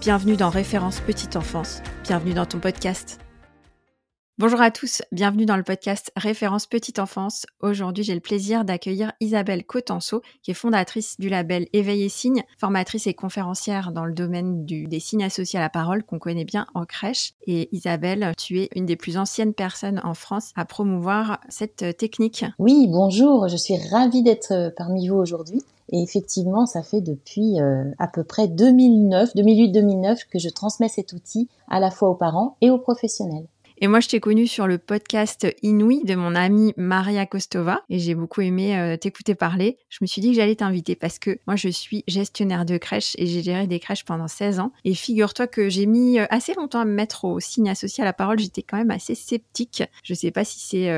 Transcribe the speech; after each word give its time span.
Bienvenue 0.00 0.36
dans 0.36 0.48
Référence 0.48 1.00
Petite 1.00 1.34
Enfance. 1.34 1.82
Bienvenue 2.04 2.32
dans 2.32 2.46
ton 2.46 2.60
podcast. 2.60 3.18
Bonjour 4.38 4.60
à 4.60 4.70
tous, 4.70 5.02
bienvenue 5.10 5.44
dans 5.44 5.56
le 5.56 5.64
podcast 5.64 6.12
Référence 6.14 6.66
Petite 6.66 7.00
Enfance. 7.00 7.46
Aujourd'hui, 7.60 8.04
j'ai 8.04 8.14
le 8.14 8.20
plaisir 8.20 8.64
d'accueillir 8.64 9.12
Isabelle 9.18 9.64
Cotenso, 9.64 10.22
qui 10.44 10.52
est 10.52 10.54
fondatrice 10.54 11.18
du 11.18 11.28
label 11.28 11.66
Éveil 11.72 12.04
et 12.04 12.08
Signes, 12.08 12.44
formatrice 12.60 13.08
et 13.08 13.14
conférencière 13.14 13.90
dans 13.90 14.04
le 14.04 14.14
domaine 14.14 14.64
des 14.64 15.00
signes 15.00 15.24
associés 15.24 15.58
à 15.58 15.62
la 15.62 15.68
parole 15.68 16.04
qu'on 16.04 16.20
connaît 16.20 16.44
bien 16.44 16.68
en 16.74 16.84
crèche. 16.84 17.32
Et 17.48 17.68
Isabelle, 17.74 18.34
tu 18.38 18.60
es 18.60 18.68
une 18.76 18.86
des 18.86 18.94
plus 18.94 19.16
anciennes 19.16 19.54
personnes 19.54 20.00
en 20.04 20.14
France 20.14 20.52
à 20.54 20.64
promouvoir 20.64 21.40
cette 21.48 21.96
technique. 21.96 22.44
Oui, 22.60 22.86
bonjour, 22.88 23.48
je 23.48 23.56
suis 23.56 23.76
ravie 23.90 24.22
d'être 24.22 24.72
parmi 24.76 25.08
vous 25.08 25.16
aujourd'hui. 25.16 25.60
Et 25.90 26.02
effectivement, 26.02 26.66
ça 26.66 26.82
fait 26.82 27.00
depuis 27.00 27.60
euh, 27.60 27.84
à 27.98 28.08
peu 28.08 28.24
près 28.24 28.48
2009, 28.48 29.34
2008-2009 29.34 30.28
que 30.30 30.38
je 30.38 30.48
transmets 30.48 30.88
cet 30.88 31.12
outil 31.12 31.48
à 31.68 31.80
la 31.80 31.90
fois 31.90 32.10
aux 32.10 32.14
parents 32.14 32.56
et 32.60 32.70
aux 32.70 32.78
professionnels. 32.78 33.46
Et 33.80 33.86
moi, 33.86 34.00
je 34.00 34.08
t'ai 34.08 34.18
connue 34.18 34.48
sur 34.48 34.66
le 34.66 34.76
podcast 34.76 35.46
Inouï 35.62 36.02
de 36.04 36.16
mon 36.16 36.34
amie 36.34 36.74
Maria 36.76 37.26
Kostova 37.26 37.82
et 37.88 38.00
j'ai 38.00 38.16
beaucoup 38.16 38.40
aimé 38.40 38.76
euh, 38.76 38.96
t'écouter 38.96 39.36
parler. 39.36 39.78
Je 39.88 39.98
me 40.00 40.06
suis 40.08 40.20
dit 40.20 40.30
que 40.30 40.34
j'allais 40.34 40.56
t'inviter 40.56 40.96
parce 40.96 41.20
que 41.20 41.38
moi, 41.46 41.54
je 41.54 41.68
suis 41.68 42.02
gestionnaire 42.08 42.64
de 42.64 42.76
crèche 42.76 43.14
et 43.18 43.26
j'ai 43.26 43.40
géré 43.40 43.68
des 43.68 43.78
crèches 43.78 44.04
pendant 44.04 44.26
16 44.26 44.58
ans. 44.58 44.72
Et 44.84 44.94
figure-toi 44.94 45.46
que 45.46 45.68
j'ai 45.68 45.86
mis 45.86 46.18
euh, 46.18 46.26
assez 46.28 46.54
longtemps 46.54 46.80
à 46.80 46.84
me 46.84 46.92
mettre 46.92 47.24
au 47.24 47.38
signe 47.38 47.70
associé 47.70 48.02
à 48.02 48.04
la 48.04 48.12
parole. 48.12 48.40
J'étais 48.40 48.62
quand 48.62 48.78
même 48.78 48.90
assez 48.90 49.14
sceptique. 49.14 49.84
Je 50.02 50.12
sais 50.12 50.32
pas 50.32 50.44
si 50.44 50.58
c'est 50.58 50.90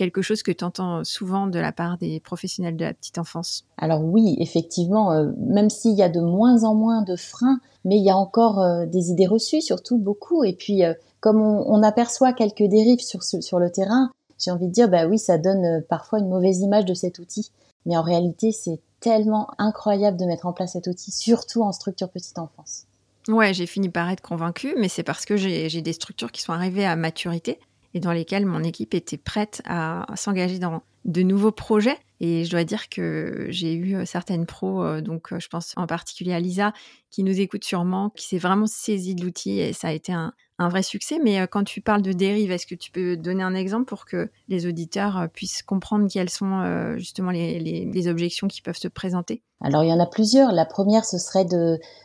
quelque 0.00 0.22
chose 0.22 0.42
que 0.42 0.50
tu 0.50 0.64
entends 0.64 1.04
souvent 1.04 1.46
de 1.46 1.58
la 1.58 1.72
part 1.72 1.98
des 1.98 2.20
professionnels 2.20 2.74
de 2.74 2.86
la 2.86 2.94
petite 2.94 3.18
enfance? 3.18 3.66
Alors 3.76 4.02
oui, 4.02 4.34
effectivement, 4.38 5.12
euh, 5.12 5.30
même 5.36 5.68
s'il 5.68 5.92
y 5.92 6.02
a 6.02 6.08
de 6.08 6.20
moins 6.20 6.64
en 6.64 6.74
moins 6.74 7.02
de 7.02 7.16
freins, 7.16 7.60
mais 7.84 7.98
il 7.98 8.02
y 8.02 8.08
a 8.08 8.16
encore 8.16 8.60
euh, 8.60 8.86
des 8.86 9.10
idées 9.10 9.26
reçues, 9.26 9.60
surtout 9.60 9.98
beaucoup. 9.98 10.42
Et 10.42 10.54
puis, 10.54 10.84
euh, 10.84 10.94
comme 11.20 11.42
on, 11.42 11.82
aperçoit 11.82 12.32
quelques 12.32 12.62
dérives 12.62 13.00
sur, 13.00 13.22
sur 13.22 13.58
le 13.58 13.70
terrain, 13.70 14.10
j'ai 14.38 14.50
envie 14.50 14.68
de 14.68 14.72
dire, 14.72 14.88
bah 14.88 15.06
oui, 15.06 15.18
ça 15.18 15.36
donne 15.36 15.82
parfois 15.90 16.20
une 16.20 16.30
mauvaise 16.30 16.60
image 16.60 16.86
de 16.86 16.94
cet 16.94 17.18
outil. 17.18 17.50
Mais 17.84 17.98
en 17.98 18.02
réalité, 18.02 18.52
c'est 18.52 18.80
tellement 19.00 19.48
incroyable 19.58 20.16
de 20.16 20.24
mettre 20.24 20.46
en 20.46 20.54
place 20.54 20.72
cet 20.72 20.86
outil, 20.86 21.10
surtout 21.10 21.62
en 21.62 21.72
structure 21.72 22.08
petite 22.08 22.38
enfance. 22.38 22.86
Ouais, 23.28 23.52
j'ai 23.52 23.66
fini 23.66 23.90
par 23.90 24.08
être 24.08 24.22
convaincue, 24.22 24.74
mais 24.78 24.88
c'est 24.88 25.02
parce 25.02 25.26
que 25.26 25.36
j'ai 25.36 25.82
des 25.82 25.92
structures 25.92 26.32
qui 26.32 26.40
sont 26.40 26.54
arrivées 26.54 26.86
à 26.86 26.96
maturité 26.96 27.58
et 27.94 28.00
dans 28.00 28.12
lesquels 28.12 28.46
mon 28.46 28.62
équipe 28.62 28.94
était 28.94 29.16
prête 29.16 29.62
à, 29.64 30.06
s'engager 30.16 30.58
dans 30.58 30.82
de 31.04 31.22
nouveaux 31.22 31.52
projets. 31.52 31.98
Et 32.22 32.44
je 32.44 32.50
dois 32.50 32.64
dire 32.64 32.90
que 32.90 33.46
j'ai 33.48 33.72
eu 33.72 33.96
euh, 33.96 34.04
certaines 34.04 34.44
pros, 34.44 34.84
euh, 34.84 35.00
donc 35.00 35.32
euh, 35.32 35.40
je 35.40 35.48
pense 35.48 35.72
en 35.76 35.86
particulier 35.86 36.34
à 36.34 36.40
Lisa, 36.40 36.74
qui 37.10 37.22
nous 37.22 37.40
écoute 37.40 37.64
sûrement, 37.64 38.10
qui 38.10 38.26
s'est 38.26 38.38
vraiment 38.38 38.66
saisie 38.66 39.14
de 39.14 39.24
l'outil 39.24 39.58
et 39.58 39.72
ça 39.72 39.88
a 39.88 39.92
été 39.92 40.12
un, 40.12 40.34
vrai 40.58 40.82
succès. 40.82 41.18
Mais 41.24 41.48
quand 41.48 41.64
tu 41.64 41.80
parles 41.80 42.02
de 42.02 42.12
dérive, 42.12 42.50
est-ce 42.50 42.66
que 42.66 42.74
tu 42.74 42.90
peux 42.90 43.16
donner 43.16 43.42
un 43.42 43.54
exemple 43.54 43.86
pour 43.86 44.04
que 44.04 44.28
les 44.48 44.66
auditeurs 44.66 45.28
puissent 45.32 45.62
comprendre 45.62 46.06
quelles 46.12 46.28
sont 46.28 46.98
justement 46.98 47.30
les, 47.30 48.08
objections 48.08 48.46
qui 48.46 48.60
peuvent 48.60 48.76
se 48.76 48.88
présenter? 48.88 49.42
Alors 49.62 49.84
il 49.84 49.88
y 49.88 49.92
en 49.92 49.98
a 49.98 50.04
plusieurs. 50.04 50.52
La 50.52 50.66
première, 50.66 51.06
ce 51.06 51.16
serait 51.16 51.46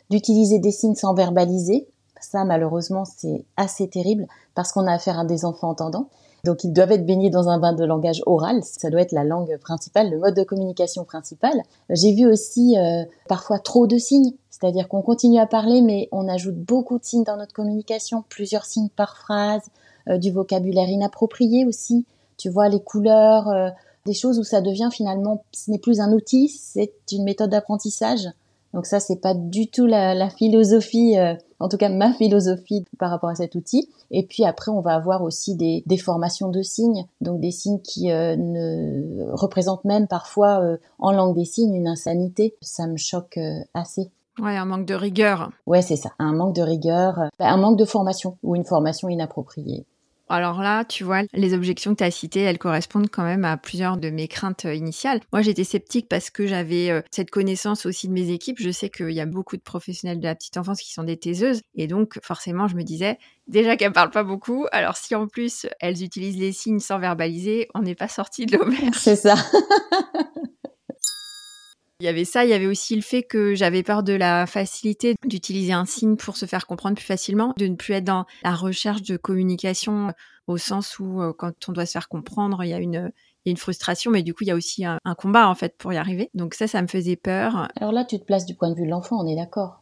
d'utiliser 0.09 0.59
des 0.59 0.71
signes 0.71 0.95
sans 0.95 1.13
verbaliser. 1.13 1.89
Ça, 2.25 2.43
malheureusement, 2.43 3.05
c'est 3.05 3.45
assez 3.55 3.87
terrible 3.87 4.25
parce 4.55 4.71
qu'on 4.71 4.87
a 4.87 4.93
affaire 4.93 5.19
à 5.19 5.25
des 5.25 5.45
enfants 5.45 5.69
entendants. 5.69 6.09
Donc, 6.43 6.63
ils 6.63 6.73
doivent 6.73 6.91
être 6.91 7.05
baignés 7.05 7.29
dans 7.29 7.49
un 7.49 7.59
bain 7.59 7.73
de 7.73 7.85
langage 7.85 8.23
oral. 8.25 8.63
Ça 8.63 8.89
doit 8.89 9.01
être 9.01 9.11
la 9.11 9.23
langue 9.23 9.55
principale, 9.57 10.09
le 10.09 10.17
mode 10.17 10.35
de 10.35 10.43
communication 10.43 11.03
principal. 11.03 11.53
J'ai 11.91 12.13
vu 12.13 12.25
aussi 12.25 12.77
euh, 12.79 13.03
parfois 13.27 13.59
trop 13.59 13.85
de 13.85 13.97
signes, 13.99 14.33
c'est-à-dire 14.49 14.87
qu'on 14.87 15.03
continue 15.03 15.39
à 15.39 15.45
parler, 15.45 15.81
mais 15.81 16.09
on 16.11 16.27
ajoute 16.27 16.55
beaucoup 16.55 16.97
de 16.97 17.03
signes 17.03 17.23
dans 17.23 17.37
notre 17.37 17.53
communication, 17.53 18.23
plusieurs 18.27 18.65
signes 18.65 18.89
par 18.89 19.17
phrase, 19.17 19.61
euh, 20.09 20.17
du 20.17 20.31
vocabulaire 20.31 20.89
inapproprié 20.89 21.63
aussi. 21.65 22.05
Tu 22.37 22.49
vois, 22.49 22.69
les 22.69 22.81
couleurs, 22.81 23.49
euh, 23.49 23.69
des 24.07 24.13
choses 24.13 24.39
où 24.39 24.43
ça 24.43 24.61
devient 24.61 24.89
finalement, 24.91 25.43
ce 25.51 25.69
n'est 25.69 25.79
plus 25.79 25.99
un 25.99 26.11
outil, 26.11 26.47
c'est 26.47 26.91
une 27.11 27.23
méthode 27.23 27.51
d'apprentissage. 27.51 28.27
Donc 28.73 28.87
ça, 28.87 28.99
c'est 28.99 29.21
pas 29.21 29.35
du 29.35 29.67
tout 29.67 29.85
la, 29.85 30.29
philosophie, 30.29 31.17
en 31.59 31.69
tout 31.69 31.77
cas 31.77 31.89
ma 31.89 32.13
philosophie 32.13 32.85
par 32.97 33.09
rapport 33.09 33.29
à 33.29 33.35
cet 33.35 33.55
outil. 33.55 33.89
Et 34.11 34.25
puis 34.25 34.45
après, 34.45 34.71
on 34.71 34.81
va 34.81 34.93
avoir 34.93 35.23
aussi 35.23 35.55
des, 35.55 35.83
formations 35.97 36.49
de 36.49 36.61
signes, 36.61 37.05
donc 37.21 37.39
des 37.39 37.51
signes 37.51 37.79
qui 37.79 38.11
euh, 38.11 38.35
ne 38.35 39.31
représentent 39.31 39.85
même 39.85 40.07
parfois 40.07 40.61
euh, 40.61 40.77
en 40.99 41.11
langue 41.11 41.35
des 41.35 41.45
signes 41.45 41.75
une 41.75 41.87
insanité. 41.87 42.55
Ça 42.61 42.87
me 42.87 42.97
choque 42.97 43.39
assez. 43.73 44.11
Ouais, 44.39 44.57
un 44.57 44.65
manque 44.65 44.85
de 44.85 44.95
rigueur. 44.95 45.51
Ouais, 45.65 45.81
c'est 45.81 45.95
ça, 45.95 46.09
un 46.19 46.33
manque 46.33 46.55
de 46.55 46.61
rigueur, 46.61 47.19
un 47.39 47.57
manque 47.57 47.77
de 47.77 47.85
formation 47.85 48.37
ou 48.43 48.55
une 48.55 48.65
formation 48.65 49.07
inappropriée. 49.07 49.85
Alors 50.27 50.61
là, 50.61 50.85
tu 50.85 51.03
vois, 51.03 51.21
les 51.33 51.53
objections 51.53 51.91
que 51.91 51.99
tu 51.99 52.03
as 52.03 52.11
citées, 52.11 52.41
elles 52.41 52.57
correspondent 52.57 53.09
quand 53.11 53.23
même 53.23 53.45
à 53.45 53.57
plusieurs 53.57 53.97
de 53.97 54.09
mes 54.09 54.27
craintes 54.27 54.65
euh, 54.65 54.73
initiales. 54.73 55.19
Moi, 55.31 55.41
j'étais 55.41 55.63
sceptique 55.63 56.09
parce 56.09 56.29
que 56.29 56.47
j'avais 56.47 56.89
euh, 56.89 57.01
cette 57.11 57.29
connaissance 57.29 57.85
aussi 57.85 58.07
de 58.07 58.13
mes 58.13 58.31
équipes. 58.31 58.59
Je 58.59 58.71
sais 58.71 58.89
qu'il 58.89 59.11
y 59.11 59.21
a 59.21 59.25
beaucoup 59.25 59.55
de 59.55 59.61
professionnels 59.61 60.19
de 60.19 60.25
la 60.25 60.35
petite 60.35 60.57
enfance 60.57 60.81
qui 60.81 60.91
sont 60.91 61.03
des 61.03 61.17
taiseuses. 61.17 61.61
Et 61.75 61.87
donc, 61.87 62.19
forcément, 62.23 62.67
je 62.67 62.75
me 62.75 62.83
disais, 62.83 63.17
déjà 63.47 63.77
qu'elles 63.77 63.93
parlent 63.93 64.11
pas 64.11 64.23
beaucoup, 64.23 64.65
alors 64.71 64.97
si 64.97 65.13
en 65.13 65.27
plus 65.27 65.67
elles 65.79 66.03
utilisent 66.03 66.39
les 66.39 66.51
signes 66.51 66.79
sans 66.79 66.99
verbaliser, 66.99 67.69
on 67.75 67.81
n'est 67.81 67.95
pas 67.95 68.07
sorti 68.07 68.45
de 68.45 68.57
l'auberge. 68.57 68.97
C'est 68.97 69.15
ça. 69.15 69.35
Il 72.05 72.07
y 72.07 72.11
avait 72.11 72.23
ça, 72.23 72.45
il 72.45 72.51
y 72.51 72.53
avait 72.53 72.67
aussi 72.67 72.95
le 72.95 73.01
fait 73.01 73.23
que 73.23 73.55
j'avais 73.55 73.81
peur 73.81 74.03
de 74.03 74.13
la 74.13 74.45
facilité 74.45 75.15
d'utiliser 75.25 75.73
un 75.73 75.85
signe 75.85 76.17
pour 76.17 76.37
se 76.37 76.45
faire 76.45 76.67
comprendre 76.67 76.95
plus 76.95 77.03
facilement, 77.03 77.55
de 77.57 77.65
ne 77.65 77.73
plus 77.73 77.95
être 77.95 78.03
dans 78.03 78.27
la 78.43 78.53
recherche 78.53 79.01
de 79.01 79.17
communication 79.17 80.09
euh, 80.09 80.11
au 80.45 80.57
sens 80.57 80.99
où 80.99 81.19
euh, 81.19 81.33
quand 81.35 81.67
on 81.67 81.71
doit 81.71 81.87
se 81.87 81.93
faire 81.93 82.07
comprendre, 82.07 82.63
il 82.63 82.69
y 82.69 82.73
a 82.73 82.77
une, 82.77 83.11
une 83.47 83.57
frustration, 83.57 84.11
mais 84.11 84.21
du 84.21 84.35
coup, 84.35 84.43
il 84.43 84.49
y 84.49 84.51
a 84.51 84.55
aussi 84.55 84.85
un, 84.85 84.99
combat 85.17 85.49
en 85.49 85.55
fait 85.55 85.75
pour 85.79 85.93
y 85.93 85.97
arriver. 85.97 86.29
Donc 86.35 86.53
ça, 86.53 86.67
ça 86.67 86.79
me 86.83 86.87
faisait 86.87 87.15
peur. 87.15 87.69
Alors 87.75 87.91
là, 87.91 88.05
tu 88.05 88.19
te 88.19 88.23
places 88.23 88.45
du 88.45 88.53
point 88.53 88.69
de 88.69 88.75
vue 88.75 88.85
de 88.85 88.91
l'enfant, 88.91 89.17
on 89.19 89.27
est 89.27 89.35
d'accord 89.35 89.81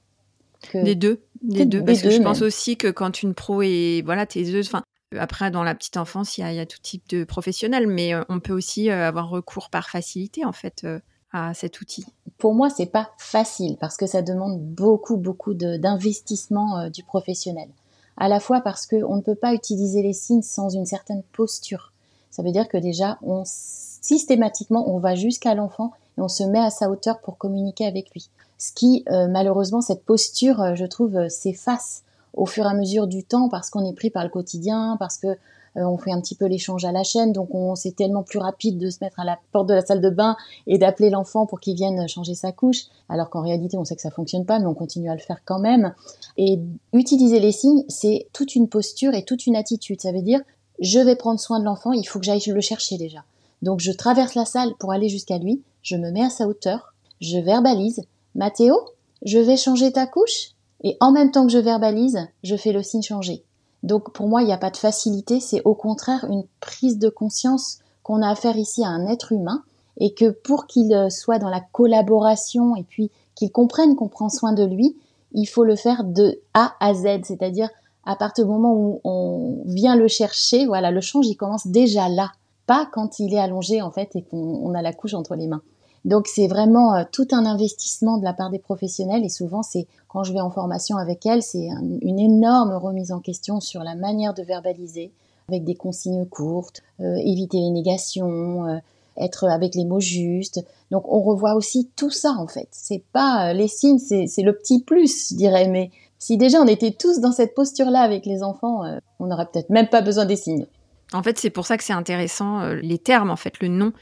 Des 0.73 0.95
deux, 0.95 1.25
des 1.41 1.65
deux, 1.65 1.83
parce 1.83 2.01
que 2.01 2.09
je 2.09 2.21
pense 2.21 2.41
aussi 2.41 2.77
que 2.77 2.87
quand 2.87 3.21
une 3.21 3.33
pro 3.33 3.63
est 3.63 4.01
voilà 4.05 4.25
taiseuse, 4.25 4.67
enfin 4.67 4.83
après, 5.19 5.51
dans 5.51 5.63
la 5.63 5.75
petite 5.75 5.97
enfance, 5.97 6.37
il 6.37 6.41
y, 6.41 6.43
a, 6.45 6.53
il 6.53 6.55
y, 6.55 6.61
a, 6.61 6.65
tout 6.65 6.79
type 6.81 7.03
de 7.09 7.25
professionnels, 7.25 7.85
mais 7.85 8.15
euh, 8.15 8.23
on 8.29 8.39
peut 8.39 8.53
aussi 8.53 8.89
avoir 8.89 9.27
recours 9.29 9.69
par 9.69 9.89
facilité, 9.89 10.45
en 10.45 10.53
fait, 10.53 10.87
à 11.33 11.53
cet 11.53 11.81
outil 11.81 12.05
Pour 12.37 12.53
moi, 12.53 12.69
c'est 12.69 12.85
pas 12.85 13.09
facile 13.17 13.77
parce 13.77 13.97
que 13.97 14.05
ça 14.05 14.21
demande 14.21 14.59
beaucoup, 14.59 15.17
beaucoup 15.17 15.53
d'investissement 15.53 16.77
euh, 16.77 16.89
du 16.89 17.03
professionnel. 17.03 17.67
À 18.15 18.29
la 18.29 18.39
fois 18.39 18.61
parce 18.61 18.85
qu'on 18.85 19.15
ne 19.15 19.21
peut 19.21 19.35
pas 19.35 19.53
utiliser 19.53 20.03
les 20.03 20.13
signes 20.13 20.43
sans 20.43 20.69
une 20.69 20.85
certaine 20.85 21.23
posture. 21.33 21.91
Ça 22.29 22.43
veut 22.43 22.51
dire 22.51 22.69
que 22.69 22.77
déjà, 22.77 23.17
on 23.23 23.43
systématiquement, 23.45 24.93
on 24.93 24.99
va 24.99 25.15
jusqu'à 25.15 25.55
l'enfant 25.55 25.91
et 26.17 26.21
on 26.21 26.27
se 26.27 26.43
met 26.43 26.59
à 26.59 26.69
sa 26.69 26.89
hauteur 26.89 27.19
pour 27.21 27.37
communiquer 27.37 27.87
avec 27.87 28.11
lui. 28.11 28.29
Ce 28.59 28.71
qui, 28.71 29.03
euh, 29.09 29.27
malheureusement, 29.27 29.81
cette 29.81 30.05
posture, 30.05 30.61
euh, 30.61 30.75
je 30.75 30.85
trouve, 30.85 31.27
s'efface 31.29 32.03
au 32.33 32.45
fur 32.45 32.65
et 32.65 32.69
à 32.69 32.73
mesure 32.73 33.07
du 33.07 33.23
temps 33.23 33.49
parce 33.49 33.69
qu'on 33.69 33.85
est 33.85 33.93
pris 33.93 34.09
par 34.09 34.23
le 34.23 34.29
quotidien, 34.29 34.97
parce 34.99 35.17
que 35.17 35.37
on 35.75 35.97
fait 35.97 36.11
un 36.11 36.21
petit 36.21 36.35
peu 36.35 36.45
l'échange 36.45 36.85
à 36.85 36.91
la 36.91 37.03
chaîne, 37.03 37.33
donc 37.33 37.53
on 37.55 37.75
c'est 37.75 37.95
tellement 37.95 38.23
plus 38.23 38.39
rapide 38.39 38.77
de 38.77 38.89
se 38.89 38.97
mettre 39.01 39.19
à 39.19 39.25
la 39.25 39.39
porte 39.51 39.67
de 39.67 39.73
la 39.73 39.85
salle 39.85 40.01
de 40.01 40.09
bain 40.09 40.35
et 40.67 40.77
d'appeler 40.77 41.09
l'enfant 41.09 41.45
pour 41.45 41.59
qu'il 41.59 41.75
vienne 41.75 42.07
changer 42.07 42.35
sa 42.35 42.51
couche, 42.51 42.85
alors 43.09 43.29
qu'en 43.29 43.41
réalité 43.41 43.77
on 43.77 43.85
sait 43.85 43.95
que 43.95 44.01
ça 44.01 44.11
fonctionne 44.11 44.45
pas, 44.45 44.59
mais 44.59 44.65
on 44.65 44.73
continue 44.73 45.09
à 45.09 45.15
le 45.15 45.19
faire 45.19 45.41
quand 45.45 45.59
même. 45.59 45.93
Et 46.37 46.59
utiliser 46.93 47.39
les 47.39 47.51
signes, 47.51 47.83
c'est 47.87 48.27
toute 48.33 48.55
une 48.55 48.69
posture 48.69 49.13
et 49.13 49.23
toute 49.23 49.47
une 49.47 49.55
attitude. 49.55 50.01
Ça 50.01 50.11
veut 50.11 50.21
dire 50.21 50.41
je 50.79 50.99
vais 50.99 51.15
prendre 51.15 51.39
soin 51.39 51.59
de 51.59 51.65
l'enfant, 51.65 51.91
il 51.91 52.03
faut 52.03 52.19
que 52.19 52.25
j'aille 52.25 52.41
le 52.45 52.61
chercher 52.61 52.97
déjà. 52.97 53.23
Donc 53.61 53.79
je 53.79 53.91
traverse 53.91 54.35
la 54.35 54.45
salle 54.45 54.73
pour 54.79 54.91
aller 54.91 55.09
jusqu'à 55.09 55.37
lui, 55.37 55.61
je 55.81 55.95
me 55.95 56.11
mets 56.11 56.23
à 56.23 56.29
sa 56.29 56.47
hauteur, 56.47 56.93
je 57.21 57.37
verbalise 57.37 58.03
Mathéo, 58.35 58.75
je 59.23 59.37
vais 59.37 59.57
changer 59.57 59.91
ta 59.91 60.05
couche 60.05 60.51
et 60.83 60.97
en 60.99 61.11
même 61.11 61.31
temps 61.31 61.45
que 61.45 61.51
je 61.51 61.57
verbalise, 61.57 62.27
je 62.43 62.55
fais 62.55 62.73
le 62.73 62.83
signe 62.83 63.01
changer. 63.01 63.43
Donc 63.83 64.11
pour 64.13 64.27
moi, 64.27 64.41
il 64.41 64.45
n'y 64.45 64.53
a 64.53 64.57
pas 64.57 64.71
de 64.71 64.77
facilité, 64.77 65.39
c'est 65.39 65.61
au 65.65 65.75
contraire 65.75 66.25
une 66.29 66.45
prise 66.61 66.97
de 66.97 67.09
conscience 67.09 67.79
qu'on 68.01 68.21
a 68.21 68.29
affaire 68.29 68.57
ici 68.57 68.83
à 68.83 68.87
un 68.87 69.07
être 69.07 69.31
humain 69.33 69.63
et 69.97 70.13
que 70.13 70.29
pour 70.29 70.65
qu'il 70.65 70.93
euh, 70.93 71.09
soit 71.09 71.39
dans 71.39 71.49
la 71.49 71.61
collaboration 71.61 72.75
et 72.75 72.83
puis 72.83 73.11
qu'il 73.35 73.51
comprenne 73.51 73.95
qu'on 73.95 74.07
prend 74.07 74.29
soin 74.29 74.53
de 74.53 74.63
lui, 74.63 74.95
il 75.33 75.45
faut 75.45 75.63
le 75.63 75.75
faire 75.75 76.03
de 76.03 76.39
A 76.53 76.73
à 76.79 76.93
Z, 76.93 77.23
c'est-à-dire 77.23 77.69
à 78.05 78.15
partir 78.15 78.45
du 78.45 78.51
moment 78.51 78.73
où 78.73 79.01
on 79.03 79.63
vient 79.65 79.95
le 79.95 80.07
chercher, 80.07 80.65
voilà, 80.65 80.91
le 80.91 81.01
change, 81.01 81.27
il 81.27 81.35
commence 81.35 81.67
déjà 81.67 82.09
là, 82.09 82.31
pas 82.65 82.87
quand 82.91 83.19
il 83.19 83.33
est 83.33 83.39
allongé 83.39 83.81
en 83.81 83.91
fait 83.91 84.15
et 84.15 84.23
qu'on 84.23 84.73
a 84.73 84.81
la 84.81 84.93
couche 84.93 85.13
entre 85.13 85.35
les 85.35 85.47
mains. 85.47 85.61
Donc 86.05 86.27
c'est 86.27 86.47
vraiment 86.47 86.95
euh, 86.95 87.03
tout 87.11 87.27
un 87.31 87.45
investissement 87.45 88.17
de 88.17 88.23
la 88.23 88.33
part 88.33 88.49
des 88.49 88.59
professionnels 88.59 89.23
et 89.23 89.29
souvent 89.29 89.63
c'est 89.63 89.87
quand 90.07 90.23
je 90.23 90.33
vais 90.33 90.41
en 90.41 90.51
formation 90.51 90.97
avec 90.97 91.25
elles, 91.25 91.41
c'est 91.41 91.69
une 92.01 92.19
énorme 92.19 92.73
remise 92.73 93.11
en 93.11 93.19
question 93.19 93.59
sur 93.59 93.83
la 93.83 93.95
manière 93.95 94.33
de 94.33 94.43
verbaliser 94.43 95.11
avec 95.47 95.63
des 95.63 95.75
consignes 95.75 96.27
courtes, 96.27 96.81
euh, 96.99 97.15
éviter 97.15 97.57
les 97.57 97.71
négations, 97.71 98.67
euh, 98.67 98.77
être 99.17 99.45
avec 99.45 99.75
les 99.75 99.85
mots 99.85 99.99
justes. 99.99 100.63
Donc 100.91 101.05
on 101.07 101.21
revoit 101.21 101.55
aussi 101.55 101.89
tout 101.95 102.11
ça 102.11 102.35
en 102.37 102.47
fait. 102.47 102.67
C'est 102.71 103.03
pas 103.13 103.53
les 103.53 103.67
signes, 103.67 103.97
c'est 103.97 104.43
le 104.43 104.53
petit 104.53 104.83
plus, 104.83 105.29
je 105.31 105.35
dirais, 105.35 105.67
mais 105.67 105.89
si 106.19 106.37
déjà 106.37 106.59
on 106.61 106.67
était 106.67 106.91
tous 106.91 107.19
dans 107.19 107.31
cette 107.31 107.55
posture-là 107.55 108.01
avec 108.01 108.25
les 108.25 108.43
enfants, 108.43 108.81
on 109.19 109.27
n'aurait 109.27 109.47
peut-être 109.51 109.69
même 109.69 109.87
pas 109.87 110.01
besoin 110.01 110.25
des 110.25 110.35
signes. 110.35 110.67
En 111.11 111.21
fait, 111.21 111.37
c'est 111.37 111.49
pour 111.49 111.65
ça 111.65 111.77
que 111.77 111.83
c'est 111.83 111.93
intéressant 111.93 112.65
les 112.81 112.97
termes, 112.97 113.29
en 113.29 113.35
fait, 113.35 113.59
le 113.59 113.67
nom 113.67 113.93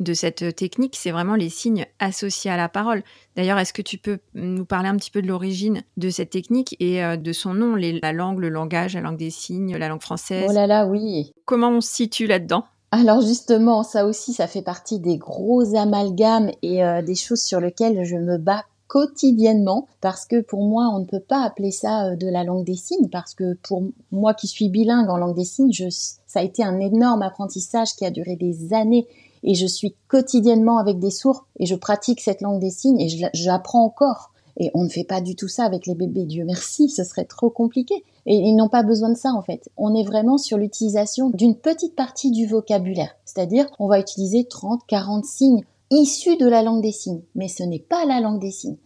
de 0.00 0.14
cette 0.14 0.42
euh, 0.42 0.52
technique, 0.52 0.96
c'est 0.96 1.10
vraiment 1.10 1.34
les 1.34 1.48
signes 1.48 1.86
associés 1.98 2.50
à 2.50 2.56
la 2.56 2.68
parole. 2.68 3.02
D'ailleurs, 3.36 3.58
est-ce 3.58 3.72
que 3.72 3.82
tu 3.82 3.98
peux 3.98 4.18
nous 4.34 4.64
parler 4.64 4.88
un 4.88 4.96
petit 4.96 5.10
peu 5.10 5.22
de 5.22 5.26
l'origine 5.26 5.82
de 5.96 6.10
cette 6.10 6.30
technique 6.30 6.76
et 6.80 7.02
euh, 7.02 7.16
de 7.16 7.32
son 7.32 7.54
nom, 7.54 7.76
la 7.76 8.12
langue, 8.12 8.38
le 8.38 8.48
langage, 8.48 8.94
la 8.94 9.00
langue 9.00 9.16
des 9.16 9.30
signes, 9.30 9.76
la 9.76 9.88
langue 9.88 10.02
française? 10.02 10.46
Oh 10.48 10.52
là 10.52 10.66
là, 10.66 10.86
oui. 10.86 11.32
Comment 11.44 11.70
on 11.70 11.80
se 11.80 11.92
situe 11.92 12.26
là-dedans? 12.26 12.64
Alors 12.92 13.20
justement, 13.20 13.82
ça 13.82 14.06
aussi, 14.06 14.32
ça 14.32 14.46
fait 14.46 14.62
partie 14.62 15.00
des 15.00 15.18
gros 15.18 15.74
amalgames 15.74 16.50
et 16.62 16.84
euh, 16.84 17.02
des 17.02 17.14
choses 17.14 17.42
sur 17.42 17.60
lesquelles 17.60 18.04
je 18.04 18.16
me 18.16 18.38
bats 18.38 18.64
quotidiennement 18.86 19.88
parce 20.00 20.26
que 20.26 20.40
pour 20.40 20.62
moi, 20.62 20.90
on 20.94 21.00
ne 21.00 21.04
peut 21.04 21.20
pas 21.20 21.42
appeler 21.42 21.72
ça 21.72 22.14
de 22.14 22.28
la 22.28 22.44
langue 22.44 22.64
des 22.64 22.76
signes 22.76 23.08
parce 23.10 23.34
que 23.34 23.54
pour 23.62 23.82
moi 24.12 24.32
qui 24.34 24.46
suis 24.46 24.68
bilingue 24.68 25.10
en 25.10 25.16
langue 25.16 25.34
des 25.34 25.44
signes, 25.44 25.72
ça 25.90 26.40
a 26.40 26.42
été 26.42 26.62
un 26.62 26.78
énorme 26.78 27.22
apprentissage 27.22 27.94
qui 27.96 28.06
a 28.06 28.10
duré 28.10 28.36
des 28.36 28.72
années 28.72 29.08
et 29.42 29.54
je 29.54 29.66
suis 29.66 29.94
quotidiennement 30.08 30.78
avec 30.78 30.98
des 30.98 31.10
sourds 31.10 31.46
et 31.58 31.66
je 31.66 31.74
pratique 31.74 32.20
cette 32.20 32.40
langue 32.40 32.60
des 32.60 32.70
signes 32.70 33.00
et 33.00 33.08
j'apprends 33.34 33.84
encore. 33.84 34.32
Et 34.58 34.70
on 34.74 34.84
ne 34.84 34.88
fait 34.88 35.04
pas 35.04 35.20
du 35.20 35.36
tout 35.36 35.48
ça 35.48 35.64
avec 35.64 35.86
les 35.86 35.94
bébés, 35.94 36.24
Dieu 36.24 36.44
merci, 36.44 36.88
ce 36.88 37.04
serait 37.04 37.24
trop 37.24 37.50
compliqué. 37.50 38.04
Et 38.24 38.36
ils 38.36 38.56
n'ont 38.56 38.68
pas 38.68 38.82
besoin 38.82 39.10
de 39.10 39.16
ça 39.16 39.32
en 39.32 39.42
fait. 39.42 39.68
On 39.76 39.94
est 39.94 40.02
vraiment 40.04 40.38
sur 40.38 40.56
l'utilisation 40.56 41.30
d'une 41.30 41.54
petite 41.54 41.94
partie 41.94 42.30
du 42.30 42.46
vocabulaire. 42.46 43.14
C'est-à-dire, 43.24 43.66
on 43.78 43.86
va 43.86 44.00
utiliser 44.00 44.44
30, 44.44 44.80
40 44.86 45.24
signes 45.24 45.64
issus 45.90 46.36
de 46.36 46.46
la 46.46 46.62
langue 46.62 46.82
des 46.82 46.92
signes. 46.92 47.22
Mais 47.34 47.48
ce 47.48 47.62
n'est 47.62 47.78
pas 47.78 48.04
la 48.06 48.20
langue 48.20 48.40
des 48.40 48.50
signes. 48.50 48.78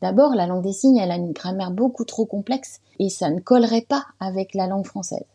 D'abord, 0.00 0.34
la 0.34 0.46
langue 0.46 0.62
des 0.62 0.72
signes, 0.72 0.96
elle 0.96 1.10
a 1.10 1.16
une 1.16 1.32
grammaire 1.32 1.72
beaucoup 1.72 2.04
trop 2.04 2.24
complexe 2.24 2.80
et 2.98 3.08
ça 3.08 3.30
ne 3.30 3.40
collerait 3.40 3.86
pas 3.88 4.06
avec 4.20 4.54
la 4.54 4.66
langue 4.66 4.86
française. 4.86 5.26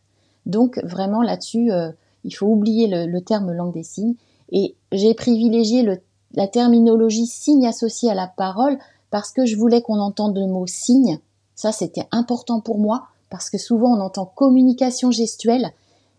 Donc 0.46 0.80
vraiment 0.84 1.22
là-dessus, 1.22 1.72
euh, 1.72 1.92
il 2.24 2.32
faut 2.32 2.48
oublier 2.48 2.88
le 2.88 3.22
terme 3.22 3.52
langue 3.52 3.74
des 3.74 3.84
signes 3.84 4.16
et 4.52 4.76
j'ai 4.92 5.14
privilégié 5.14 5.88
la 6.34 6.48
terminologie 6.48 7.26
signe 7.26 7.68
associée 7.68 8.10
à 8.10 8.16
la 8.16 8.28
parole 8.28 8.78
parce 9.10 9.32
que 9.32 9.46
je 9.46 9.56
voulais 9.56 9.82
qu'on 9.82 10.00
entende 10.00 10.38
le 10.38 10.48
mot 10.48 10.68
signe. 10.68 11.20
Ça, 11.56 11.72
c'était 11.72 12.08
important 12.12 12.60
pour 12.60 12.80
moi 12.80 13.08
parce 13.30 13.50
que 13.50 13.58
souvent 13.58 13.96
on 13.96 14.02
entend 14.02 14.26
communication 14.26 15.12
gestuelle. 15.12 15.72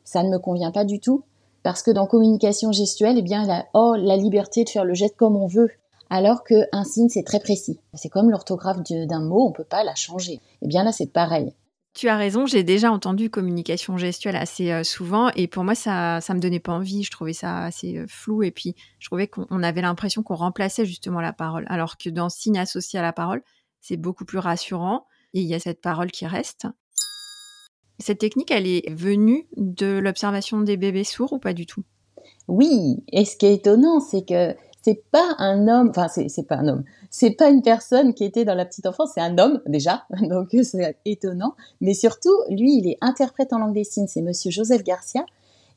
Ça 0.05 0.23
ne 0.23 0.31
me 0.31 0.38
convient 0.38 0.71
pas 0.71 0.85
du 0.85 1.00
tout 1.00 1.23
parce 1.62 1.82
que 1.82 1.91
dans 1.91 2.06
communication 2.06 2.73
gestuelle, 2.73 3.19
eh 3.19 3.23
bien, 3.23 3.44
la, 3.47 3.67
oh, 3.73 3.94
la 3.97 4.17
liberté 4.17 4.65
de 4.65 4.69
faire 4.69 4.85
le 4.85 4.94
geste 4.94 5.17
comme 5.17 5.35
on 5.35 5.47
veut. 5.47 5.70
Alors 6.11 6.44
qu'un 6.44 6.85
signe, 6.85 7.09
c'est 7.09 7.23
très 7.25 7.41
précis. 7.41 7.81
C'est 7.94 8.11
comme 8.11 8.31
l'orthographe 8.31 8.82
d'un 8.82 9.23
mot, 9.23 9.47
on 9.47 9.53
peut 9.53 9.65
pas 9.65 9.82
la 9.82 9.94
changer. 9.94 10.41
Eh 10.62 10.69
bien 10.69 10.85
là, 10.85 10.93
c'est 10.93 11.06
pareil. 11.06 11.53
Tu 11.94 12.08
as 12.08 12.17
raison, 12.17 12.44
j'ai 12.44 12.64
déjà 12.64 12.91
entendu 12.91 13.31
communication 13.31 13.96
gestuelle 13.96 14.35
assez 14.35 14.73
euh, 14.73 14.82
souvent 14.82 15.31
et 15.37 15.46
pour 15.46 15.62
moi 15.62 15.76
ça 15.76 16.20
ça 16.20 16.35
me 16.35 16.41
donnait 16.41 16.58
pas 16.58 16.73
envie, 16.73 17.05
je 17.05 17.11
trouvais 17.12 17.32
ça 17.32 17.58
assez 17.58 17.99
euh, 17.99 18.06
flou 18.08 18.43
et 18.43 18.50
puis 18.50 18.75
je 18.99 19.06
trouvais 19.06 19.29
qu'on 19.29 19.62
avait 19.62 19.81
l'impression 19.81 20.25
qu'on 20.25 20.35
remplaçait 20.35 20.87
justement 20.87 21.20
la 21.20 21.32
parole. 21.32 21.64
Alors 21.69 21.96
que 21.96 22.11
dans 22.11 22.29
signe 22.29 22.58
associé 22.58 22.99
à 22.99 23.02
la 23.02 23.12
parole, 23.12 23.43
c'est 23.81 23.96
beaucoup 23.96 24.25
plus 24.25 24.38
rassurant 24.38 25.06
et 25.35 25.41
il 25.41 25.46
y 25.46 25.55
a 25.55 25.61
cette 25.61 25.81
parole 25.81 26.11
qui 26.11 26.26
reste. 26.26 26.67
Cette 28.00 28.19
technique, 28.19 28.50
elle 28.50 28.67
est 28.67 28.91
venue 28.91 29.46
de 29.56 29.99
l'observation 29.99 30.61
des 30.61 30.76
bébés 30.76 31.05
sourds 31.05 31.32
ou 31.32 31.38
pas 31.38 31.52
du 31.52 31.64
tout? 31.64 31.85
Oui, 32.49 33.05
et 33.12 33.25
ce 33.25 33.37
qui 33.37 33.46
est 33.46 33.55
étonnant, 33.55 34.00
c'est 34.00 34.26
que 34.26 34.56
c'est 34.82 35.05
pas 35.12 35.37
un 35.38 35.69
homme, 35.69 35.91
enfin 35.91 36.08
c'est 36.08 36.46
pas 36.46 36.56
un 36.56 36.67
homme, 36.67 36.85
c'est 37.16 37.31
pas 37.31 37.49
une 37.49 37.62
personne 37.62 38.12
qui 38.12 38.25
était 38.25 38.44
dans 38.44 38.56
la 38.56 38.64
petite 38.64 38.87
enfance, 38.87 39.11
c'est 39.14 39.20
un 39.20 39.38
homme 39.38 39.61
déjà, 39.66 40.02
donc 40.22 40.49
c'est 40.64 40.96
étonnant. 41.05 41.55
Mais 41.81 41.94
surtout, 41.94 42.37
lui, 42.49 42.76
il 42.76 42.88
est 42.88 42.99
interprète 43.00 43.52
en 43.52 43.58
langue 43.58 43.72
des 43.72 43.84
signes, 43.84 44.08
c'est 44.08 44.20
Monsieur 44.20 44.50
Joseph 44.50 44.82
Garcia. 44.82 45.25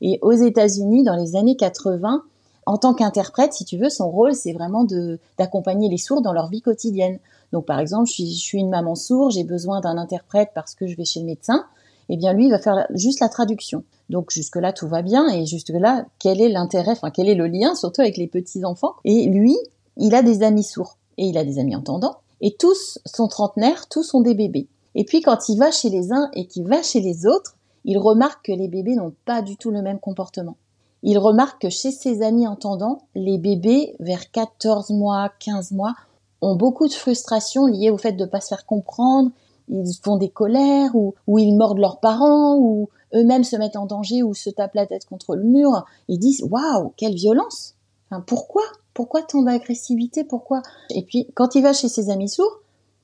Et 0.00 0.18
aux 0.20 0.32
États-Unis, 0.32 1.04
dans 1.04 1.14
les 1.14 1.36
années 1.36 1.54
80, 1.54 2.24
en 2.66 2.76
tant 2.76 2.92
qu'interprète, 2.92 3.52
si 3.52 3.64
tu 3.64 3.78
veux, 3.78 3.88
son 3.88 4.10
rôle, 4.10 4.34
c'est 4.34 4.52
vraiment 4.52 4.84
d'accompagner 5.38 5.88
les 5.88 5.96
sourds 5.96 6.22
dans 6.22 6.32
leur 6.32 6.48
vie 6.48 6.60
quotidienne. 6.60 7.20
Donc, 7.52 7.66
par 7.66 7.78
exemple, 7.78 8.08
je 8.08 8.14
suis, 8.14 8.34
je 8.34 8.40
suis 8.40 8.58
une 8.58 8.70
maman 8.70 8.96
sourde, 8.96 9.30
j'ai 9.30 9.44
besoin 9.44 9.80
d'un 9.80 9.96
interprète 9.96 10.50
parce 10.56 10.74
que 10.74 10.88
je 10.88 10.96
vais 10.96 11.04
chez 11.04 11.20
le 11.20 11.26
médecin. 11.26 11.66
Eh 12.08 12.16
bien, 12.16 12.32
lui, 12.32 12.46
il 12.46 12.50
va 12.50 12.58
faire 12.58 12.84
juste 12.94 13.20
la 13.20 13.28
traduction. 13.28 13.84
Donc 14.10 14.32
jusque-là, 14.32 14.72
tout 14.72 14.88
va 14.88 15.02
bien. 15.02 15.28
Et 15.28 15.46
jusque-là, 15.46 16.04
quel 16.18 16.40
est 16.40 16.48
l'intérêt, 16.48 16.90
enfin 16.90 17.12
quel 17.12 17.28
est 17.28 17.36
le 17.36 17.46
lien, 17.46 17.76
surtout 17.76 18.00
avec 18.00 18.16
les 18.16 18.26
petits-enfants? 18.26 18.94
Et 19.04 19.26
lui, 19.26 19.56
il 19.96 20.16
a 20.16 20.22
des 20.22 20.42
amis 20.42 20.64
sourds 20.64 20.97
et 21.18 21.26
il 21.26 21.36
a 21.36 21.44
des 21.44 21.58
amis 21.58 21.76
entendants. 21.76 22.16
Et 22.40 22.56
tous 22.56 22.98
sont 23.04 23.28
trentenaires, 23.28 23.88
tous 23.88 24.04
sont 24.04 24.20
des 24.20 24.34
bébés. 24.34 24.68
Et 24.94 25.04
puis 25.04 25.20
quand 25.20 25.48
il 25.48 25.58
va 25.58 25.70
chez 25.70 25.90
les 25.90 26.12
uns 26.12 26.30
et 26.32 26.46
qu'il 26.46 26.66
va 26.66 26.82
chez 26.82 27.00
les 27.00 27.26
autres, 27.26 27.56
il 27.84 27.98
remarque 27.98 28.46
que 28.46 28.52
les 28.52 28.68
bébés 28.68 28.94
n'ont 28.94 29.14
pas 29.24 29.42
du 29.42 29.56
tout 29.56 29.70
le 29.70 29.82
même 29.82 29.98
comportement. 29.98 30.56
Il 31.02 31.18
remarque 31.18 31.62
que 31.62 31.68
chez 31.68 31.90
ses 31.90 32.22
amis 32.22 32.46
entendants, 32.46 33.02
les 33.14 33.38
bébés 33.38 33.94
vers 34.00 34.30
14 34.30 34.90
mois, 34.90 35.30
15 35.40 35.72
mois, 35.72 35.94
ont 36.40 36.56
beaucoup 36.56 36.88
de 36.88 36.92
frustration 36.92 37.66
liée 37.66 37.90
au 37.90 37.98
fait 37.98 38.12
de 38.12 38.24
ne 38.24 38.28
pas 38.28 38.40
se 38.40 38.48
faire 38.48 38.66
comprendre, 38.66 39.30
ils 39.68 39.94
font 40.02 40.16
des 40.16 40.30
colères 40.30 40.94
ou, 40.94 41.14
ou 41.26 41.38
ils 41.38 41.56
mordent 41.56 41.78
leurs 41.78 42.00
parents 42.00 42.56
ou 42.56 42.88
eux-mêmes 43.14 43.44
se 43.44 43.56
mettent 43.56 43.76
en 43.76 43.86
danger 43.86 44.22
ou 44.22 44.34
se 44.34 44.50
tapent 44.50 44.74
la 44.74 44.86
tête 44.86 45.06
contre 45.06 45.36
le 45.36 45.44
mur, 45.44 45.84
ils 46.08 46.18
disent 46.18 46.42
waouh, 46.42 46.92
quelle 46.96 47.14
violence 47.14 47.74
Pourquoi? 48.26 48.62
Pourquoi 48.94 49.22
tant 49.22 49.42
d'agressivité? 49.42 50.24
Pourquoi? 50.24 50.62
Et 50.90 51.02
puis 51.02 51.28
quand 51.34 51.54
il 51.54 51.62
va 51.62 51.72
chez 51.72 51.88
ses 51.88 52.10
amis 52.10 52.28
sourds, 52.28 52.60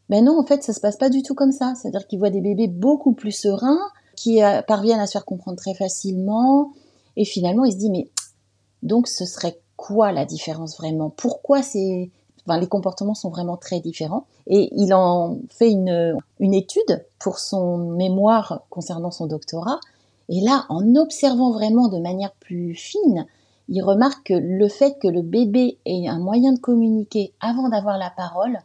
ben 0.09 0.25
non, 0.25 0.39
en 0.39 0.45
fait, 0.45 0.63
ça 0.63 0.73
se 0.73 0.81
passe 0.81 0.97
pas 0.97 1.09
du 1.09 1.23
tout 1.23 1.35
comme 1.35 1.53
ça. 1.53 1.75
C'est-à-dire 1.75 2.07
qu'il 2.07 2.19
voit 2.19 2.31
des 2.31 2.41
bébés 2.41 2.69
beaucoup 2.69 3.13
plus 3.13 3.33
sereins, 3.33 3.81
qui 4.17 4.43
euh, 4.43 4.63
parviennent 4.63 5.01
à 5.01 5.07
se 5.07 5.13
faire 5.13 5.25
comprendre 5.25 5.57
très 5.57 5.75
facilement, 5.75 6.73
et 7.17 7.25
finalement 7.25 7.65
il 7.65 7.73
se 7.73 7.79
dit 7.79 7.91
mais 7.91 8.09
donc 8.83 9.09
ce 9.09 9.25
serait 9.25 9.59
quoi 9.77 10.13
la 10.13 10.25
différence 10.25 10.77
vraiment? 10.77 11.11
Pourquoi 11.11 11.63
c'est 11.63 12.11
Enfin, 12.47 12.61
les 12.61 12.67
comportements 12.67 13.15
sont 13.15 13.31
vraiment 13.31 13.57
très 13.57 13.81
différents? 13.81 14.27
Et 14.47 14.69
il 14.77 14.93
en 14.93 15.39
fait 15.49 15.71
une, 15.71 16.19
une 16.41 16.53
étude 16.53 17.07
pour 17.19 17.39
son 17.39 17.79
mémoire 17.79 18.61
concernant 18.69 19.11
son 19.11 19.27
doctorat. 19.27 19.81
Et 20.29 20.43
là, 20.43 20.67
en 20.69 20.95
observant 20.97 21.53
vraiment 21.53 21.89
de 21.89 21.99
manière 21.99 22.33
plus 22.33 22.75
fine, 22.75 23.27
il 23.69 23.83
remarque 23.83 24.29
que 24.29 24.35
le 24.35 24.69
fait 24.69 24.99
que 25.01 25.09
le 25.09 25.23
bébé 25.23 25.79
ait 25.87 26.09
un 26.09 26.19
moyen 26.19 26.53
de 26.53 26.59
communiquer 26.59 27.33
avant 27.41 27.69
d'avoir 27.69 27.99
la 27.99 28.11
parole, 28.11 28.59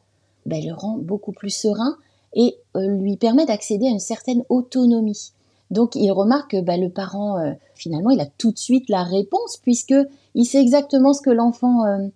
ben, 0.45 0.63
le 0.65 0.73
rend 0.73 0.97
beaucoup 0.97 1.31
plus 1.31 1.49
serein 1.49 1.95
et 2.33 2.57
euh, 2.75 2.87
lui 2.87 3.17
permet 3.17 3.45
d'accéder 3.45 3.87
à 3.87 3.91
une 3.91 3.99
certaine 3.99 4.43
autonomie. 4.49 5.31
Donc 5.71 5.95
il 5.95 6.11
remarque 6.11 6.51
que 6.51 6.61
ben, 6.61 6.81
le 6.81 6.89
parent, 6.89 7.37
euh, 7.37 7.53
finalement, 7.75 8.09
il 8.09 8.19
a 8.19 8.25
tout 8.25 8.51
de 8.51 8.57
suite 8.57 8.89
la 8.89 9.03
réponse 9.03 9.57
puisque 9.57 9.95
il 10.35 10.45
sait 10.45 10.61
exactement 10.61 11.13
ce 11.13 11.21
que 11.21 11.29
l'enfant 11.29 11.85
euh, 11.85 12.07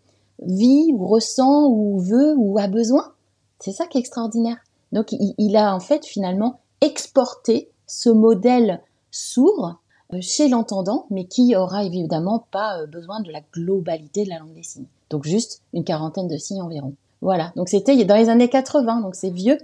vit 0.42 0.92
ou 0.94 1.06
ressent 1.06 1.68
ou 1.68 2.00
veut 2.00 2.34
ou 2.38 2.58
a 2.58 2.68
besoin. 2.68 3.12
C'est 3.60 3.72
ça 3.72 3.86
qui 3.86 3.98
est 3.98 4.02
extraordinaire. 4.02 4.58
Donc 4.92 5.12
il, 5.12 5.58
a 5.58 5.74
en 5.74 5.80
fait 5.80 6.06
finalement 6.06 6.60
exporté 6.82 7.70
ce 7.88 8.10
modèle 8.10 8.82
sourd 9.10 9.75
chez 10.22 10.48
l'entendant, 10.48 11.05
mais 11.10 11.25
qui 11.25 11.55
aura 11.55 11.84
évidemment 11.84 12.46
pas 12.51 12.79
euh, 12.79 12.86
besoin 12.86 13.22
de 13.22 13.32
la 13.32 13.41
globalité 13.53 14.24
de 14.24 14.29
la 14.29 14.39
langue 14.39 14.53
des 14.53 14.63
signes. 14.63 14.86
Donc 15.10 15.25
juste 15.25 15.62
une 15.74 15.84
quarantaine 15.84 16.27
de 16.27 16.38
signes 16.38 16.62
environ. 16.62 16.93
Voilà, 17.22 17.53
donc 17.55 17.70
c'était 17.70 18.03
dans 18.03 18.15
les 18.15 18.29
années 18.29 18.50
80, 18.50 19.01
donc 19.01 19.15
c'est 19.15 19.29
vieux. 19.29 19.58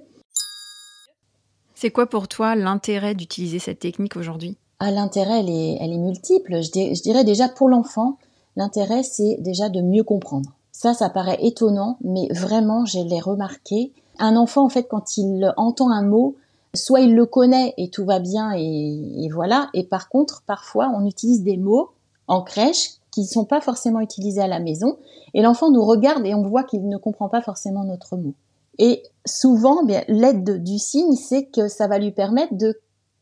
C'est 1.75 1.91
quoi 1.91 2.07
pour 2.07 2.27
toi 2.27 2.55
l'intérêt 2.55 3.15
d'utiliser 3.15 3.59
cette 3.59 3.79
technique 3.79 4.15
aujourd'hui? 4.17 4.57
Ah, 4.79 4.91
L'intérêt, 4.91 5.39
elle 5.39 5.49
est, 5.49 5.77
elle 5.81 5.91
est 5.91 5.97
multiple. 5.97 6.61
Je, 6.61 7.01
dirais 7.01 7.23
déjà 7.23 7.49
pour 7.49 7.67
l'enfant, 7.67 8.17
l'intérêt, 8.55 9.03
c'est 9.03 9.37
déjà 9.39 9.67
de 9.67 9.81
mieux 9.81 10.03
comprendre. 10.03 10.49
Ça, 10.71 10.93
ça 10.93 11.09
paraît 11.09 11.39
étonnant, 11.41 11.97
mais 12.01 12.27
vraiment, 12.31 12.85
je 12.85 12.99
l'ai 12.99 13.19
remarqué. 13.19 13.91
Un 14.19 14.37
enfant, 14.37 14.63
en 14.65 14.69
fait, 14.69 14.83
quand 14.83 15.17
il 15.17 15.53
entend 15.57 15.89
un 15.89 16.01
mot, 16.01 16.35
soit 16.73 17.01
il 17.01 17.15
le 17.15 17.25
connaît 17.25 17.73
et 17.77 17.89
tout 17.89 18.05
va 18.05 18.19
bien 18.19 18.51
et, 18.55 19.29
voilà. 19.33 19.69
Et 19.73 19.83
par 19.83 20.09
contre, 20.09 20.43
parfois, 20.45 20.91
on 20.95 21.05
utilise 21.05 21.43
des 21.43 21.57
mots 21.57 21.89
en 22.27 22.41
crèche 22.41 22.91
qui 23.11 23.21
ne 23.21 23.27
sont 23.27 23.45
pas 23.45 23.61
forcément 23.61 24.01
utilisés 24.01 24.41
à 24.41 24.47
la 24.47 24.59
maison. 24.59 24.97
Et 25.33 25.41
l'enfant 25.41 25.71
nous 25.71 25.83
regarde 25.83 26.25
et 26.25 26.35
on 26.35 26.43
voit 26.43 26.63
qu'il 26.63 26.87
ne 26.87 26.97
comprend 26.97 27.29
pas 27.29 27.41
forcément 27.41 27.83
notre 27.83 28.17
mot. 28.17 28.33
Et 28.77 29.03
souvent, 29.25 29.81
l'aide 30.07 30.63
du 30.63 30.79
signe, 30.79 31.15
c'est 31.15 31.45
que 31.45 31.67
ça 31.67 31.87
va 31.87 31.99
lui 31.99 32.11
permettre 32.11 32.55
de 32.55 32.79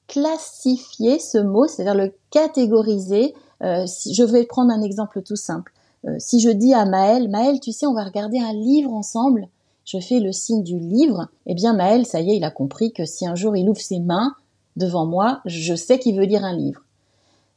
classifier 0.07 1.19
ce 1.19 1.37
mot, 1.37 1.67
c'est-à-dire 1.67 1.95
le 1.95 2.13
catégoriser. 2.31 3.33
Euh, 3.63 3.85
si, 3.87 4.13
je 4.13 4.23
vais 4.23 4.45
prendre 4.45 4.71
un 4.71 4.81
exemple 4.81 5.21
tout 5.23 5.35
simple. 5.35 5.73
Euh, 6.05 6.15
si 6.19 6.39
je 6.39 6.49
dis 6.49 6.73
à 6.73 6.85
Maël, 6.85 7.29
Maël, 7.29 7.59
tu 7.59 7.71
sais, 7.71 7.87
on 7.87 7.93
va 7.93 8.03
regarder 8.03 8.39
un 8.39 8.53
livre 8.53 8.93
ensemble, 8.93 9.47
je 9.87 9.99
fais 9.99 10.19
le 10.19 10.33
signe 10.33 10.63
du 10.63 10.77
livre, 10.77 11.29
eh 11.45 11.55
bien 11.55 11.73
Maël, 11.73 12.05
ça 12.05 12.19
y 12.19 12.31
est, 12.31 12.37
il 12.37 12.43
a 12.43 12.51
compris 12.51 12.91
que 12.91 13.05
si 13.05 13.25
un 13.25 13.35
jour 13.35 13.55
il 13.55 13.69
ouvre 13.69 13.79
ses 13.79 13.99
mains 13.99 14.35
devant 14.75 15.05
moi, 15.05 15.39
je 15.45 15.73
sais 15.75 15.97
qu'il 15.97 16.17
veut 16.17 16.25
lire 16.25 16.43
un 16.43 16.55
livre. 16.55 16.81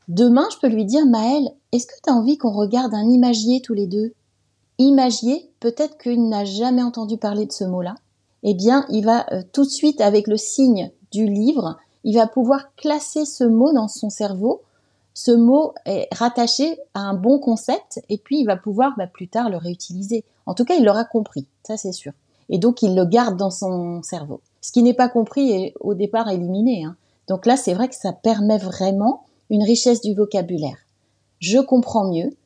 Demain, 0.07 0.47
je 0.53 0.59
peux 0.59 0.69
lui 0.69 0.85
dire, 0.85 1.07
Maël, 1.07 1.51
est-ce 1.73 1.87
que 1.87 2.01
tu 2.03 2.09
as 2.09 2.15
envie 2.15 2.39
qu'on 2.39 2.53
regarde 2.53 2.95
un 2.95 3.11
imagier 3.11 3.61
tous 3.61 3.75
les 3.75 3.87
deux? 3.87 4.13
Imagier, 4.79 5.51
peut-être 5.59 5.99
qu'il 5.99 6.29
n'a 6.29 6.45
jamais 6.45 6.83
entendu 6.83 7.17
parler 7.17 7.47
de 7.47 7.53
ce 7.53 7.65
mot-là. 7.65 7.97
Eh 8.45 8.55
bien, 8.55 8.87
il 8.91 9.05
va 9.05 9.27
euh, 9.33 9.43
tout 9.53 9.65
de 9.65 9.71
suite, 9.71 10.01
avec 10.01 10.27
le 10.29 10.37
signe 10.37 10.91
du 11.13 11.27
livre, 11.27 11.79
il 12.05 12.15
va 12.15 12.29
pouvoir 12.29 12.75
classer 12.77 13.25
ce 13.25 13.45
mot 13.45 13.73
dans 13.73 13.89
son 13.89 14.09
cerveau. 14.09 14.63
Ce 15.15 15.33
mot 15.33 15.75
est 15.87 16.09
rattaché 16.13 16.79
à 16.95 17.01
un 17.01 17.15
bon 17.15 17.39
concept 17.39 18.01
et 18.09 18.19
puis 18.19 18.41
il 18.41 18.47
va 18.47 18.57
pouvoir 18.57 18.95
bah, 18.97 19.07
plus 19.07 19.29
tard 19.29 19.51
le 19.51 19.57
réutiliser. 19.57 20.25
En 20.47 20.55
tout 20.55 20.65
cas, 20.65 20.75
il 20.75 20.85
l'aura 20.85 21.05
compris, 21.05 21.47
ça 21.67 21.77
c'est 21.77 21.93
sûr. 21.93 22.13
Et 22.49 22.59
donc, 22.59 22.83
il 22.83 22.95
le 22.97 23.05
garde 23.05 23.37
dans 23.37 23.51
son 23.51 24.03
cerveau. 24.03 24.41
Ce 24.61 24.73
qui 24.73 24.83
n'est 24.83 24.95
pas 24.95 25.09
compris 25.09 25.51
est 25.53 25.75
au 25.81 25.95
départ 25.95 26.29
éliminé. 26.29 26.85
Hein. 26.85 26.97
Donc 27.29 27.47
là, 27.47 27.57
c'est 27.57 27.75
vrai 27.75 27.89
que 27.89 27.95
ça 27.95 28.13
permet 28.13 28.59
vraiment 28.59 29.25
une 29.51 29.63
richesse 29.63 30.01
du 30.01 30.15
vocabulaire. 30.15 30.77
Je 31.39 31.59
comprends 31.59 32.11
mieux. 32.11 32.37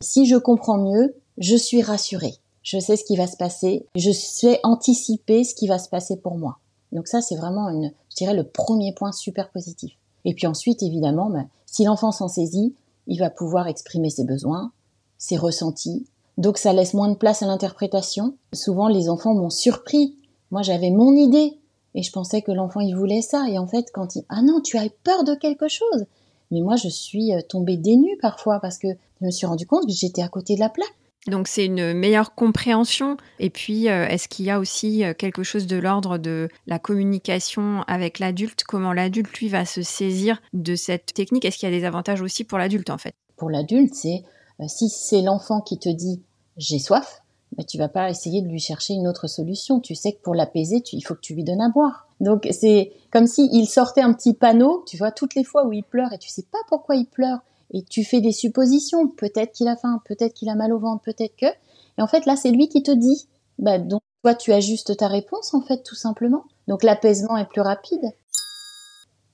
Si 0.00 0.26
je 0.26 0.36
comprends 0.36 0.78
mieux, 0.78 1.14
je 1.38 1.56
suis 1.56 1.82
rassurée. 1.82 2.34
Je 2.62 2.78
sais 2.78 2.96
ce 2.96 3.04
qui 3.04 3.16
va 3.16 3.26
se 3.26 3.36
passer. 3.36 3.86
Je 3.94 4.10
sais 4.10 4.58
anticiper 4.64 5.44
ce 5.44 5.54
qui 5.54 5.68
va 5.68 5.78
se 5.78 5.88
passer 5.88 6.16
pour 6.16 6.36
moi. 6.36 6.58
Donc 6.92 7.06
ça, 7.06 7.20
c'est 7.20 7.36
vraiment 7.36 7.70
le 7.70 8.42
premier 8.42 8.92
point 8.92 9.12
super 9.12 9.50
positif. 9.50 9.92
Et 10.24 10.34
puis 10.34 10.46
ensuite, 10.46 10.82
évidemment, 10.82 11.30
bah, 11.30 11.44
si 11.74 11.82
l'enfant 11.82 12.12
s'en 12.12 12.28
saisit, 12.28 12.72
il 13.08 13.18
va 13.18 13.30
pouvoir 13.30 13.66
exprimer 13.66 14.08
ses 14.08 14.22
besoins, 14.22 14.70
ses 15.18 15.36
ressentis. 15.36 16.06
Donc 16.38 16.56
ça 16.56 16.72
laisse 16.72 16.94
moins 16.94 17.08
de 17.08 17.16
place 17.16 17.42
à 17.42 17.46
l'interprétation. 17.46 18.36
Souvent, 18.52 18.86
les 18.86 19.08
enfants 19.08 19.34
m'ont 19.34 19.50
surpris. 19.50 20.16
Moi, 20.52 20.62
j'avais 20.62 20.90
mon 20.90 21.16
idée 21.16 21.58
et 21.96 22.04
je 22.04 22.12
pensais 22.12 22.42
que 22.42 22.52
l'enfant 22.52 22.78
il 22.78 22.94
voulait 22.94 23.22
ça. 23.22 23.48
Et 23.48 23.58
en 23.58 23.66
fait, 23.66 23.86
quand 23.92 24.14
il 24.14 24.22
ah 24.28 24.40
non, 24.40 24.60
tu 24.60 24.78
as 24.78 24.88
peur 25.02 25.24
de 25.24 25.34
quelque 25.34 25.66
chose. 25.66 26.06
Mais 26.52 26.60
moi, 26.60 26.76
je 26.76 26.86
suis 26.86 27.34
euh, 27.34 27.40
tombée 27.42 27.76
dénue 27.76 28.18
parfois 28.22 28.60
parce 28.60 28.78
que 28.78 28.86
je 29.20 29.26
me 29.26 29.32
suis 29.32 29.46
rendu 29.46 29.66
compte 29.66 29.84
que 29.84 29.92
j'étais 29.92 30.22
à 30.22 30.28
côté 30.28 30.54
de 30.54 30.60
la 30.60 30.68
plaque. 30.68 30.94
Donc 31.26 31.48
c'est 31.48 31.66
une 31.66 31.94
meilleure 31.94 32.34
compréhension. 32.34 33.16
Et 33.38 33.50
puis, 33.50 33.88
euh, 33.88 34.06
est-ce 34.06 34.28
qu'il 34.28 34.44
y 34.44 34.50
a 34.50 34.58
aussi 34.58 35.04
euh, 35.04 35.14
quelque 35.14 35.42
chose 35.42 35.66
de 35.66 35.76
l'ordre 35.76 36.18
de 36.18 36.48
la 36.66 36.78
communication 36.78 37.82
avec 37.86 38.18
l'adulte? 38.18 38.64
Comment 38.64 38.92
l'adulte, 38.92 39.38
lui, 39.38 39.48
va 39.48 39.64
se 39.64 39.82
saisir 39.82 40.42
de 40.52 40.76
cette 40.76 41.14
technique? 41.14 41.44
Est-ce 41.44 41.58
qu'il 41.58 41.70
y 41.70 41.74
a 41.74 41.78
des 41.78 41.86
avantages 41.86 42.20
aussi 42.20 42.44
pour 42.44 42.58
l'adulte, 42.58 42.90
en 42.90 42.98
fait? 42.98 43.14
Pour 43.36 43.48
l'adulte, 43.48 43.94
c'est 43.94 44.22
euh, 44.60 44.64
si 44.68 44.88
c'est 44.88 45.22
l'enfant 45.22 45.60
qui 45.60 45.78
te 45.78 45.88
dit 45.88 46.22
j'ai 46.56 46.78
soif, 46.78 47.22
bah, 47.56 47.64
tu 47.64 47.78
vas 47.78 47.88
pas 47.88 48.10
essayer 48.10 48.42
de 48.42 48.48
lui 48.48 48.60
chercher 48.60 48.94
une 48.94 49.08
autre 49.08 49.26
solution. 49.26 49.80
Tu 49.80 49.94
sais 49.94 50.12
que 50.12 50.20
pour 50.22 50.34
l'apaiser, 50.34 50.82
il 50.92 51.00
faut 51.02 51.14
que 51.14 51.20
tu 51.20 51.34
lui 51.34 51.44
donnes 51.44 51.62
à 51.62 51.70
boire. 51.70 52.08
Donc 52.20 52.48
c'est 52.50 52.92
comme 53.10 53.26
si 53.26 53.48
il 53.52 53.66
sortait 53.66 54.02
un 54.02 54.12
petit 54.12 54.34
panneau, 54.34 54.84
tu 54.86 54.96
vois, 54.96 55.10
toutes 55.10 55.34
les 55.34 55.44
fois 55.44 55.66
où 55.66 55.72
il 55.72 55.84
pleure 55.84 56.12
et 56.12 56.18
tu 56.18 56.28
sais 56.28 56.44
pas 56.50 56.58
pourquoi 56.68 56.96
il 56.96 57.06
pleure 57.06 57.38
et 57.74 57.82
tu 57.82 58.04
fais 58.04 58.20
des 58.20 58.32
suppositions. 58.32 59.08
Peut-être 59.08 59.52
qu'il 59.52 59.68
a 59.68 59.76
faim, 59.76 60.00
peut-être 60.06 60.32
qu'il 60.32 60.48
a 60.48 60.54
mal 60.54 60.72
au 60.72 60.78
ventre, 60.78 61.02
peut-être 61.02 61.36
que. 61.36 61.46
Et 61.46 62.02
en 62.02 62.06
fait, 62.06 62.24
là, 62.24 62.36
c'est 62.36 62.50
lui 62.50 62.68
qui 62.68 62.82
te 62.82 62.92
dit. 62.92 63.28
Bah, 63.58 63.78
donc, 63.78 64.00
toi, 64.22 64.34
tu 64.34 64.52
ajustes 64.52 64.96
ta 64.96 65.08
réponse, 65.08 65.52
en 65.52 65.60
fait, 65.60 65.82
tout 65.82 65.96
simplement. 65.96 66.44
Donc, 66.68 66.82
l'apaisement 66.82 67.36
est 67.36 67.48
plus 67.48 67.60
rapide. 67.60 68.12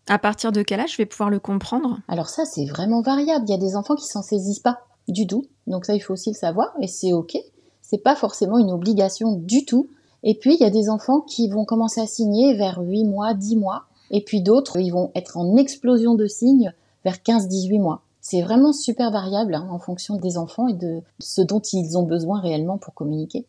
À 0.08 0.18
partir 0.18 0.50
de 0.52 0.62
quel 0.62 0.80
âge 0.80 0.92
je 0.92 0.96
vais 0.96 1.06
pouvoir 1.06 1.30
le 1.30 1.38
comprendre? 1.38 2.00
Alors 2.08 2.28
ça, 2.28 2.44
c'est 2.44 2.64
vraiment 2.64 3.00
variable. 3.00 3.44
Il 3.46 3.52
y 3.52 3.54
a 3.54 3.58
des 3.58 3.76
enfants 3.76 3.94
qui 3.94 4.06
s'en 4.06 4.22
saisissent 4.22 4.58
pas 4.58 4.80
du 5.06 5.26
tout. 5.26 5.44
Donc 5.68 5.84
ça, 5.84 5.94
il 5.94 6.00
faut 6.00 6.14
aussi 6.14 6.30
le 6.30 6.34
savoir. 6.34 6.72
Et 6.80 6.88
c'est 6.88 7.12
OK. 7.12 7.36
C'est 7.80 8.02
pas 8.02 8.16
forcément 8.16 8.58
une 8.58 8.72
obligation 8.72 9.34
du 9.34 9.64
tout. 9.64 9.88
Et 10.24 10.34
puis, 10.34 10.54
il 10.54 10.60
y 10.60 10.66
a 10.66 10.70
des 10.70 10.90
enfants 10.90 11.20
qui 11.20 11.48
vont 11.48 11.64
commencer 11.64 12.00
à 12.00 12.06
signer 12.06 12.54
vers 12.54 12.80
8 12.80 13.04
mois, 13.04 13.34
10 13.34 13.56
mois. 13.56 13.84
Et 14.10 14.24
puis 14.24 14.42
d'autres, 14.42 14.78
ils 14.80 14.90
vont 14.90 15.12
être 15.14 15.36
en 15.36 15.56
explosion 15.56 16.16
de 16.16 16.26
signes 16.26 16.74
vers 17.04 17.18
15-18 17.18 17.80
mois. 17.80 18.02
C'est 18.20 18.42
vraiment 18.42 18.72
super 18.72 19.10
variable 19.10 19.54
hein, 19.54 19.66
en 19.70 19.78
fonction 19.78 20.16
des 20.16 20.36
enfants 20.36 20.68
et 20.68 20.74
de 20.74 21.00
ce 21.20 21.40
dont 21.40 21.60
ils 21.60 21.96
ont 21.96 22.04
besoin 22.04 22.40
réellement 22.40 22.78
pour 22.78 22.94
communiquer. 22.94 23.46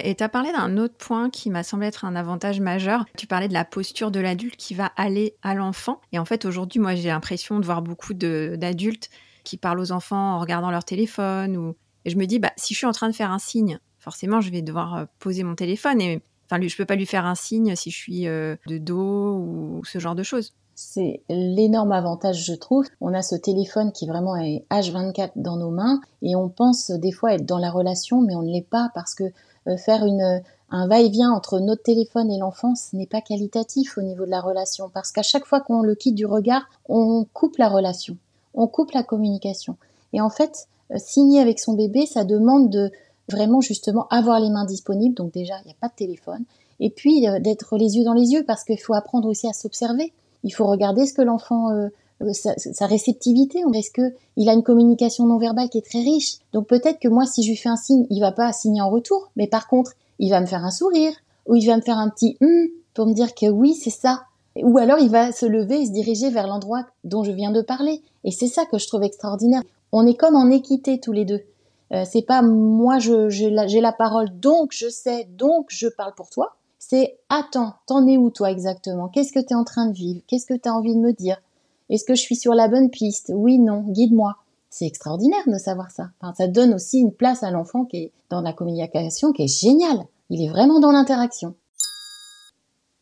Et 0.00 0.14
tu 0.14 0.22
as 0.22 0.28
parlé 0.28 0.52
d'un 0.52 0.76
autre 0.76 0.94
point 0.96 1.28
qui 1.28 1.50
m'a 1.50 1.64
semblé 1.64 1.88
être 1.88 2.04
un 2.04 2.14
avantage 2.14 2.60
majeur. 2.60 3.04
Tu 3.16 3.26
parlais 3.26 3.48
de 3.48 3.52
la 3.52 3.64
posture 3.64 4.10
de 4.10 4.20
l'adulte 4.20 4.56
qui 4.56 4.74
va 4.74 4.92
aller 4.96 5.34
à 5.42 5.54
l'enfant. 5.54 6.00
Et 6.12 6.18
en 6.18 6.24
fait, 6.24 6.44
aujourd'hui, 6.44 6.78
moi, 6.78 6.94
j'ai 6.94 7.08
l'impression 7.08 7.58
de 7.58 7.64
voir 7.64 7.82
beaucoup 7.82 8.14
d'adultes 8.14 9.10
qui 9.42 9.56
parlent 9.56 9.80
aux 9.80 9.90
enfants 9.90 10.34
en 10.34 10.38
regardant 10.38 10.70
leur 10.70 10.84
téléphone. 10.84 11.56
Ou... 11.56 11.74
Et 12.04 12.10
je 12.10 12.16
me 12.16 12.26
dis, 12.26 12.38
bah, 12.38 12.52
si 12.56 12.74
je 12.74 12.78
suis 12.78 12.86
en 12.86 12.92
train 12.92 13.08
de 13.08 13.14
faire 13.14 13.32
un 13.32 13.40
signe, 13.40 13.80
forcément, 13.98 14.40
je 14.40 14.50
vais 14.50 14.62
devoir 14.62 14.94
euh, 14.94 15.04
poser 15.18 15.42
mon 15.42 15.56
téléphone. 15.56 16.00
Et 16.00 16.22
enfin, 16.48 16.62
je 16.64 16.76
peux 16.76 16.84
pas 16.84 16.96
lui 16.96 17.06
faire 17.06 17.26
un 17.26 17.34
signe 17.34 17.74
si 17.74 17.90
je 17.90 17.96
suis 17.96 18.28
euh, 18.28 18.54
de 18.68 18.78
dos 18.78 19.36
ou 19.36 19.82
ce 19.84 19.98
genre 19.98 20.14
de 20.14 20.22
choses. 20.22 20.54
C'est 20.80 21.22
l'énorme 21.28 21.90
avantage, 21.90 22.44
je 22.44 22.54
trouve. 22.54 22.86
On 23.00 23.12
a 23.12 23.20
ce 23.20 23.34
téléphone 23.34 23.90
qui 23.90 24.06
vraiment 24.06 24.36
est 24.36 24.64
H24 24.70 25.32
dans 25.34 25.56
nos 25.56 25.70
mains 25.70 26.00
et 26.22 26.36
on 26.36 26.48
pense 26.48 26.92
des 26.92 27.10
fois 27.10 27.34
être 27.34 27.44
dans 27.44 27.58
la 27.58 27.72
relation, 27.72 28.20
mais 28.20 28.36
on 28.36 28.42
ne 28.42 28.52
l'est 28.52 28.62
pas 28.62 28.92
parce 28.94 29.16
que 29.16 29.24
euh, 29.66 29.76
faire 29.76 30.06
une, 30.06 30.40
un 30.70 30.86
va-et-vient 30.86 31.32
entre 31.32 31.58
notre 31.58 31.82
téléphone 31.82 32.30
et 32.30 32.38
l'enfant, 32.38 32.76
ce 32.76 32.94
n'est 32.94 33.08
pas 33.08 33.20
qualitatif 33.20 33.98
au 33.98 34.02
niveau 34.02 34.24
de 34.24 34.30
la 34.30 34.40
relation 34.40 34.88
parce 34.88 35.10
qu'à 35.10 35.24
chaque 35.24 35.46
fois 35.46 35.60
qu'on 35.60 35.82
le 35.82 35.96
quitte 35.96 36.14
du 36.14 36.26
regard, 36.26 36.62
on 36.88 37.26
coupe 37.32 37.56
la 37.56 37.68
relation, 37.68 38.16
on 38.54 38.68
coupe 38.68 38.92
la 38.92 39.02
communication. 39.02 39.76
Et 40.12 40.20
en 40.20 40.30
fait, 40.30 40.68
euh, 40.92 40.98
signer 40.98 41.40
avec 41.40 41.58
son 41.58 41.72
bébé, 41.72 42.06
ça 42.06 42.22
demande 42.22 42.70
de 42.70 42.92
vraiment 43.28 43.60
justement 43.60 44.06
avoir 44.10 44.38
les 44.38 44.48
mains 44.48 44.64
disponibles. 44.64 45.16
Donc 45.16 45.32
déjà, 45.32 45.54
il 45.64 45.66
n'y 45.66 45.72
a 45.72 45.80
pas 45.80 45.88
de 45.88 45.96
téléphone. 45.96 46.44
Et 46.78 46.90
puis 46.90 47.26
euh, 47.26 47.40
d'être 47.40 47.76
les 47.76 47.96
yeux 47.96 48.04
dans 48.04 48.14
les 48.14 48.30
yeux 48.30 48.44
parce 48.44 48.62
qu'il 48.62 48.80
faut 48.80 48.94
apprendre 48.94 49.28
aussi 49.28 49.48
à 49.48 49.52
s'observer. 49.52 50.12
Il 50.44 50.54
faut 50.54 50.66
regarder 50.66 51.06
ce 51.06 51.14
que 51.14 51.22
l'enfant, 51.22 51.70
euh, 51.70 51.88
euh, 52.22 52.32
sa, 52.32 52.86
réceptivité, 52.86 53.62
est-ce 53.74 53.90
que 53.90 54.14
il 54.36 54.48
a 54.48 54.52
une 54.52 54.62
communication 54.62 55.26
non 55.26 55.38
verbale 55.38 55.68
qui 55.68 55.78
est 55.78 55.86
très 55.88 56.00
riche? 56.00 56.38
Donc 56.52 56.66
peut-être 56.66 56.98
que 56.98 57.08
moi, 57.08 57.26
si 57.26 57.42
je 57.42 57.50
lui 57.50 57.56
fais 57.56 57.68
un 57.68 57.76
signe, 57.76 58.06
il 58.10 58.20
va 58.20 58.32
pas 58.32 58.52
signer 58.52 58.80
en 58.80 58.90
retour, 58.90 59.30
mais 59.36 59.46
par 59.46 59.68
contre, 59.68 59.92
il 60.18 60.30
va 60.30 60.40
me 60.40 60.46
faire 60.46 60.64
un 60.64 60.70
sourire 60.70 61.12
ou 61.46 61.54
il 61.54 61.66
va 61.66 61.76
me 61.76 61.82
faire 61.82 61.98
un 61.98 62.08
petit 62.08 62.36
hum 62.40 62.68
pour 62.94 63.06
me 63.06 63.14
dire 63.14 63.34
que 63.34 63.46
oui, 63.46 63.74
c'est 63.74 63.90
ça. 63.90 64.24
Ou 64.56 64.78
alors 64.78 64.98
il 64.98 65.10
va 65.10 65.30
se 65.30 65.46
lever 65.46 65.82
et 65.82 65.86
se 65.86 65.92
diriger 65.92 66.30
vers 66.30 66.48
l'endroit 66.48 66.84
dont 67.04 67.22
je 67.22 67.30
viens 67.30 67.52
de 67.52 67.62
parler. 67.62 68.02
Et 68.24 68.32
c'est 68.32 68.48
ça 68.48 68.64
que 68.66 68.78
je 68.78 68.88
trouve 68.88 69.04
extraordinaire. 69.04 69.62
On 69.92 70.06
est 70.06 70.16
comme 70.16 70.34
en 70.34 70.50
équité 70.50 70.98
tous 70.98 71.12
les 71.12 71.24
deux. 71.24 71.42
Euh, 71.92 72.04
c'est 72.04 72.22
pas 72.22 72.42
moi 72.42 72.98
j'ai 72.98 73.50
la, 73.50 73.66
la 73.66 73.92
parole 73.92 74.28
donc 74.38 74.72
je 74.72 74.88
sais 74.90 75.26
donc 75.30 75.68
je 75.70 75.88
parle 75.88 76.14
pour 76.14 76.28
toi 76.28 76.56
c'est 76.78 77.18
attends, 77.28 77.74
t'en 77.86 78.06
es 78.06 78.16
où 78.16 78.30
toi 78.30 78.50
exactement? 78.50 79.08
Qu'est-ce 79.08 79.32
que 79.32 79.40
tu 79.40 79.52
es 79.52 79.54
en 79.54 79.64
train 79.64 79.86
de 79.86 79.94
vivre? 79.94 80.20
Qu'est-ce 80.26 80.46
que 80.46 80.54
tu 80.54 80.68
as 80.68 80.74
envie 80.74 80.94
de 80.94 81.00
me 81.00 81.12
dire? 81.12 81.40
Est-ce 81.90 82.04
que 82.04 82.14
je 82.14 82.20
suis 82.20 82.36
sur 82.36 82.54
la 82.54 82.68
bonne 82.68 82.90
piste? 82.90 83.32
Oui, 83.34 83.58
non, 83.58 83.80
guide-moi. 83.88 84.36
C'est 84.70 84.86
extraordinaire 84.86 85.42
de 85.46 85.58
savoir 85.58 85.90
ça. 85.90 86.10
ça 86.36 86.46
donne 86.46 86.74
aussi 86.74 86.98
une 86.98 87.12
place 87.12 87.42
à 87.42 87.50
l'enfant 87.50 87.84
qui 87.84 87.96
est 87.96 88.12
dans 88.30 88.42
la 88.42 88.52
communication 88.52 89.32
qui 89.32 89.42
est 89.42 89.60
géniale. 89.60 90.04
Il 90.30 90.42
est 90.42 90.50
vraiment 90.50 90.78
dans 90.78 90.92
l'interaction. 90.92 91.54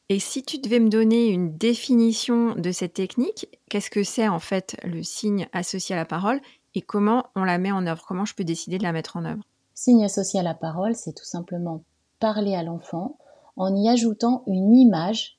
Et 0.09 0.21
si 0.21 0.45
tu 0.45 0.59
devais 0.59 0.79
me 0.79 0.89
donner 0.89 1.29
une 1.29 1.57
définition 1.57 2.55
de 2.55 2.71
cette 2.71 2.95
technique, 2.95 3.49
qu'est-ce 3.69 3.91
que 3.91 4.05
c'est 4.05 4.29
en 4.29 4.39
fait 4.39 4.77
le 4.85 5.03
signe 5.03 5.49
associé 5.53 5.97
à 5.97 5.99
la 5.99 6.05
parole 6.05 6.41
et 6.77 6.81
comment 6.81 7.27
on 7.35 7.43
la 7.43 7.59
met 7.59 7.73
en 7.73 7.87
œuvre? 7.89 8.05
Comment 8.07 8.25
je 8.25 8.37
peux 8.37 8.45
décider 8.45 8.79
de 8.79 8.85
la 8.85 8.93
mettre 8.93 9.17
en 9.17 9.25
œuvre? 9.25 9.43
Signe 9.75 10.05
associé 10.05 10.39
à 10.39 10.45
la 10.45 10.55
parole, 10.55 10.95
c'est 10.95 11.13
tout 11.13 11.25
simplement 11.25 11.83
parler 12.21 12.55
à 12.55 12.63
l'enfant 12.63 13.19
en 13.57 13.75
y 13.75 13.89
ajoutant 13.89 14.43
une 14.47 14.75
image, 14.75 15.39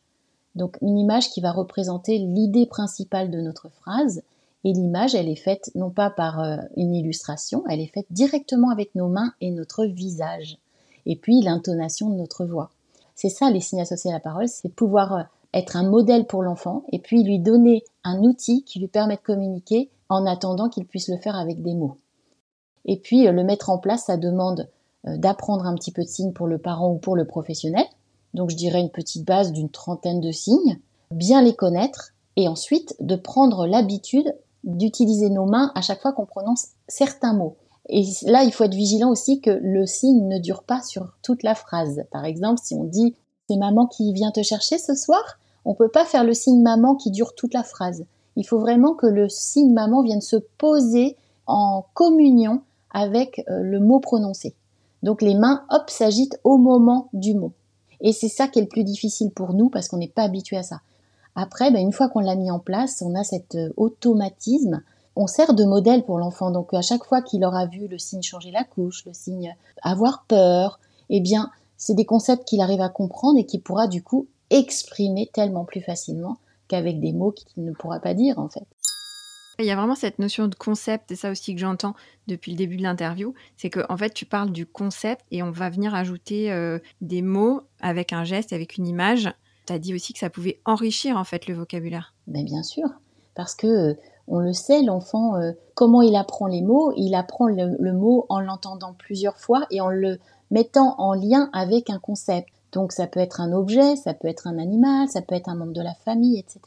donc 0.56 0.78
une 0.82 0.98
image 0.98 1.30
qui 1.30 1.42
va 1.42 1.52
représenter 1.52 2.18
l'idée 2.18 2.66
principale 2.66 3.32
de 3.32 3.40
notre 3.40 3.70
phrase. 3.70 4.24
Et 4.64 4.74
l'image, 4.74 5.16
elle 5.16 5.30
est 5.30 5.36
faite 5.36 5.72
non 5.76 5.92
pas 5.92 6.10
par 6.10 6.42
euh, 6.42 6.58
une 6.76 6.96
illustration, 6.96 7.64
elle 7.70 7.80
est 7.80 7.94
faite 7.94 8.08
directement 8.10 8.72
avec 8.72 8.96
nos 8.96 9.08
mains 9.08 9.34
et 9.40 9.52
notre 9.52 9.86
visage. 9.86 10.58
Et 11.06 11.16
puis 11.16 11.42
l'intonation 11.42 12.10
de 12.10 12.16
notre 12.16 12.44
voix. 12.44 12.72
C'est 13.16 13.30
ça 13.30 13.50
les 13.50 13.62
signes 13.62 13.82
associés 13.82 14.12
à 14.12 14.16
la 14.16 14.20
parole, 14.20 14.48
c'est 14.48 14.70
pouvoir 14.70 15.14
euh, 15.14 15.24
être 15.54 15.78
un 15.78 15.88
modèle 15.88 16.26
pour 16.26 16.44
l'enfant 16.44 16.84
et 16.92 17.00
puis 17.00 17.24
lui 17.24 17.40
donner 17.40 17.84
un 18.04 18.20
outil 18.24 18.64
qui 18.64 18.80
lui 18.80 18.88
permet 18.88 19.16
de 19.16 19.22
communiquer 19.22 19.90
en 20.10 20.26
attendant 20.26 20.70
qu'il 20.70 20.86
puisse 20.86 21.08
le 21.08 21.18
faire 21.18 21.36
avec 21.36 21.62
des 21.62 21.76
mots. 21.76 21.98
Et 22.86 22.98
puis 22.98 23.28
euh, 23.28 23.32
le 23.32 23.44
mettre 23.44 23.70
en 23.70 23.78
place, 23.78 24.06
ça 24.06 24.18
demande 24.18 24.68
d'apprendre 25.04 25.66
un 25.66 25.76
petit 25.76 25.92
peu 25.92 26.02
de 26.02 26.10
signes 26.10 26.34
pour 26.34 26.48
le 26.48 26.58
parent 26.58 26.92
ou 26.92 26.98
pour 26.98 27.16
le 27.16 27.24
professionnel, 27.24 27.86
donc 28.38 28.52
je 28.52 28.56
dirais 28.56 28.80
une 28.80 28.92
petite 28.92 29.26
base 29.26 29.52
d'une 29.52 29.70
trentaine 29.70 30.22
de 30.22 30.32
signes, 30.32 30.80
bien 31.12 31.42
les 31.42 31.56
connaître 31.56 32.14
et 32.36 32.48
ensuite 32.48 32.96
de 33.00 33.16
prendre 33.16 33.68
l'habitude 33.68 34.36
d'utiliser 34.64 35.30
nos 35.30 35.46
mains 35.46 35.72
à 35.76 35.82
chaque 35.82 36.02
fois 36.02 36.14
qu'on 36.14 36.26
prononce 36.26 36.68
certains 36.88 37.34
mots. 37.34 37.56
Et 37.90 38.04
là, 38.24 38.44
il 38.44 38.52
faut 38.52 38.66
être 38.66 38.76
vigilant 38.76 39.10
aussi 39.10 39.42
que 39.42 39.50
le 39.50 39.86
signe 39.86 40.28
ne 40.28 40.40
dure 40.40 40.64
pas 40.64 40.82
sur 40.82 41.14
toute 41.22 41.44
la 41.44 41.56
phrase. 41.56 42.04
Par 42.12 42.26
exemple, 42.26 42.60
si 42.64 42.76
on 42.76 42.84
dit 42.84 43.16
c'est 43.50 43.58
maman 43.58 43.88
qui 43.88 44.14
vient 44.14 44.32
te 44.32 44.44
chercher 44.44 44.78
ce 44.78 44.94
soir, 44.94 45.40
On 45.70 45.74
peut 45.74 45.90
pas 45.90 46.06
faire 46.06 46.24
le 46.24 46.34
signe 46.34 46.62
maman 46.62 46.96
qui 46.96 47.12
dure 47.12 47.36
toute 47.36 47.54
la 47.54 47.64
phrase. 47.64 48.06
Il 48.38 48.48
faut 48.48 48.60
vraiment 48.60 48.94
que 48.94 49.06
le 49.06 49.28
signe 49.28 49.74
maman 49.74 50.02
vienne 50.02 50.22
se 50.22 50.38
poser 50.58 51.18
en 51.46 51.84
communion 51.94 52.62
avec 52.90 53.44
euh, 53.50 53.64
le 53.64 53.82
mot 53.82 54.00
prononcé. 54.00 54.56
Donc 55.04 55.22
les 55.22 55.36
mains, 55.36 55.66
hop, 55.70 55.90
s'agitent 55.90 56.40
au 56.46 56.58
moment 56.58 57.10
du 57.12 57.34
mot. 57.34 57.52
Et 58.02 58.12
c'est 58.12 58.30
ça 58.30 58.48
qui 58.48 58.60
est 58.60 58.64
le 58.64 58.68
plus 58.68 58.84
difficile 58.84 59.32
pour 59.32 59.54
nous 59.54 59.70
parce 59.70 59.88
qu'on 59.88 59.98
n'est 59.98 60.08
pas 60.08 60.24
habitué 60.24 60.58
à 60.58 60.64
ça. 60.64 60.82
Après, 61.36 61.72
ben, 61.72 61.82
une 61.82 61.94
fois 61.94 62.10
qu'on 62.10 62.20
l'a 62.20 62.36
mis 62.36 62.52
en 62.52 62.60
place, 62.60 63.04
on 63.06 63.16
a 63.16 63.24
cet 63.24 63.56
euh, 63.56 63.72
automatisme. 63.78 64.82
On 65.16 65.28
sert 65.28 65.54
de 65.54 65.66
modèle 65.66 66.04
pour 66.04 66.18
l'enfant. 66.18 66.52
Donc 66.52 66.74
à 66.74 66.82
chaque 66.82 67.04
fois 67.04 67.22
qu'il 67.22 67.46
aura 67.46 67.66
vu 67.66 67.88
le 67.88 67.98
signe 67.98 68.24
changer 68.24 68.52
la 68.52 68.64
couche, 68.64 69.06
le 69.06 69.14
signe 69.14 69.56
avoir 69.84 70.26
peur, 70.28 70.80
eh 71.10 71.22
bien, 71.22 71.52
c'est 71.78 71.94
des 71.94 72.06
concepts 72.06 72.46
qu'il 72.46 72.62
arrive 72.62 72.82
à 72.82 72.90
comprendre 72.90 73.40
et 73.40 73.46
qu'il 73.46 73.62
pourra 73.62 73.88
du 73.88 74.04
coup 74.04 74.28
exprimer 74.50 75.30
tellement 75.32 75.66
plus 75.66 75.82
facilement 75.82 76.38
qu'avec 76.68 77.00
des 77.00 77.14
mots 77.14 77.32
qu'il 77.32 77.64
ne 77.64 77.72
pourra 77.72 78.00
pas 78.00 78.14
dire 78.14 78.40
en 78.40 78.50
fait. 78.50 78.66
Il 79.60 79.66
y 79.66 79.72
a 79.72 79.76
vraiment 79.76 79.96
cette 79.96 80.20
notion 80.20 80.48
de 80.48 80.54
concept, 80.54 81.12
et 81.12 81.16
ça 81.16 81.32
aussi 81.32 81.56
que 81.56 81.60
j'entends 81.60 81.96
depuis 82.28 82.52
le 82.52 82.58
début 82.58 82.78
de 82.78 82.84
l'interview, 82.84 83.34
c'est 83.56 83.72
que 83.72 83.80
en 83.90 83.98
fait 83.98 84.14
tu 84.14 84.26
parles 84.26 84.52
du 84.52 84.68
concept 84.68 85.26
et 85.32 85.42
on 85.42 85.50
va 85.50 85.72
venir 85.72 85.96
ajouter 85.96 86.52
euh, 86.52 86.78
des 87.02 87.24
mots 87.24 87.62
avec 87.82 88.14
un 88.14 88.24
geste, 88.24 88.54
avec 88.54 88.78
une 88.78 88.86
image. 88.86 89.34
Tu 89.66 89.74
as 89.74 89.80
dit 89.80 89.96
aussi 89.96 90.14
que 90.14 90.20
ça 90.20 90.30
pouvait 90.30 90.60
enrichir 90.66 91.18
en 91.18 91.24
fait 91.24 91.48
le 91.48 91.56
vocabulaire. 91.56 92.14
Mais 92.28 92.44
bien 92.44 92.62
sûr, 92.62 92.88
parce 93.34 93.56
que 93.56 93.68
euh, 93.68 93.94
on 94.28 94.40
le 94.40 94.54
sait, 94.54 94.84
l'enfant, 94.84 95.36
euh, 95.38 95.54
comment 95.74 96.04
il 96.04 96.16
apprend 96.16 96.46
les 96.46 96.62
mots 96.62 96.94
Il 96.96 97.16
apprend 97.16 97.48
le 97.48 97.94
mot 97.94 98.28
en 98.30 98.40
l'entendant 98.40 98.94
plusieurs 98.94 99.38
fois 99.38 99.66
et 99.72 99.82
en 99.82 99.90
le 99.90 100.20
mettant 100.52 100.96
en 101.00 101.14
lien 101.14 101.50
avec 101.52 101.90
un 101.90 102.00
concept. 102.00 102.50
Donc 102.74 102.92
ça 102.92 103.08
peut 103.08 103.20
être 103.20 103.42
un 103.42 103.54
objet, 103.54 103.96
ça 103.96 104.14
peut 104.14 104.28
être 104.28 104.46
un 104.46 104.60
animal, 104.60 105.08
ça 105.10 105.22
peut 105.22 105.36
être 105.36 105.50
un 105.50 105.56
membre 105.56 105.74
de 105.74 105.82
la 105.82 105.96
famille, 105.96 106.38
etc. 106.38 106.60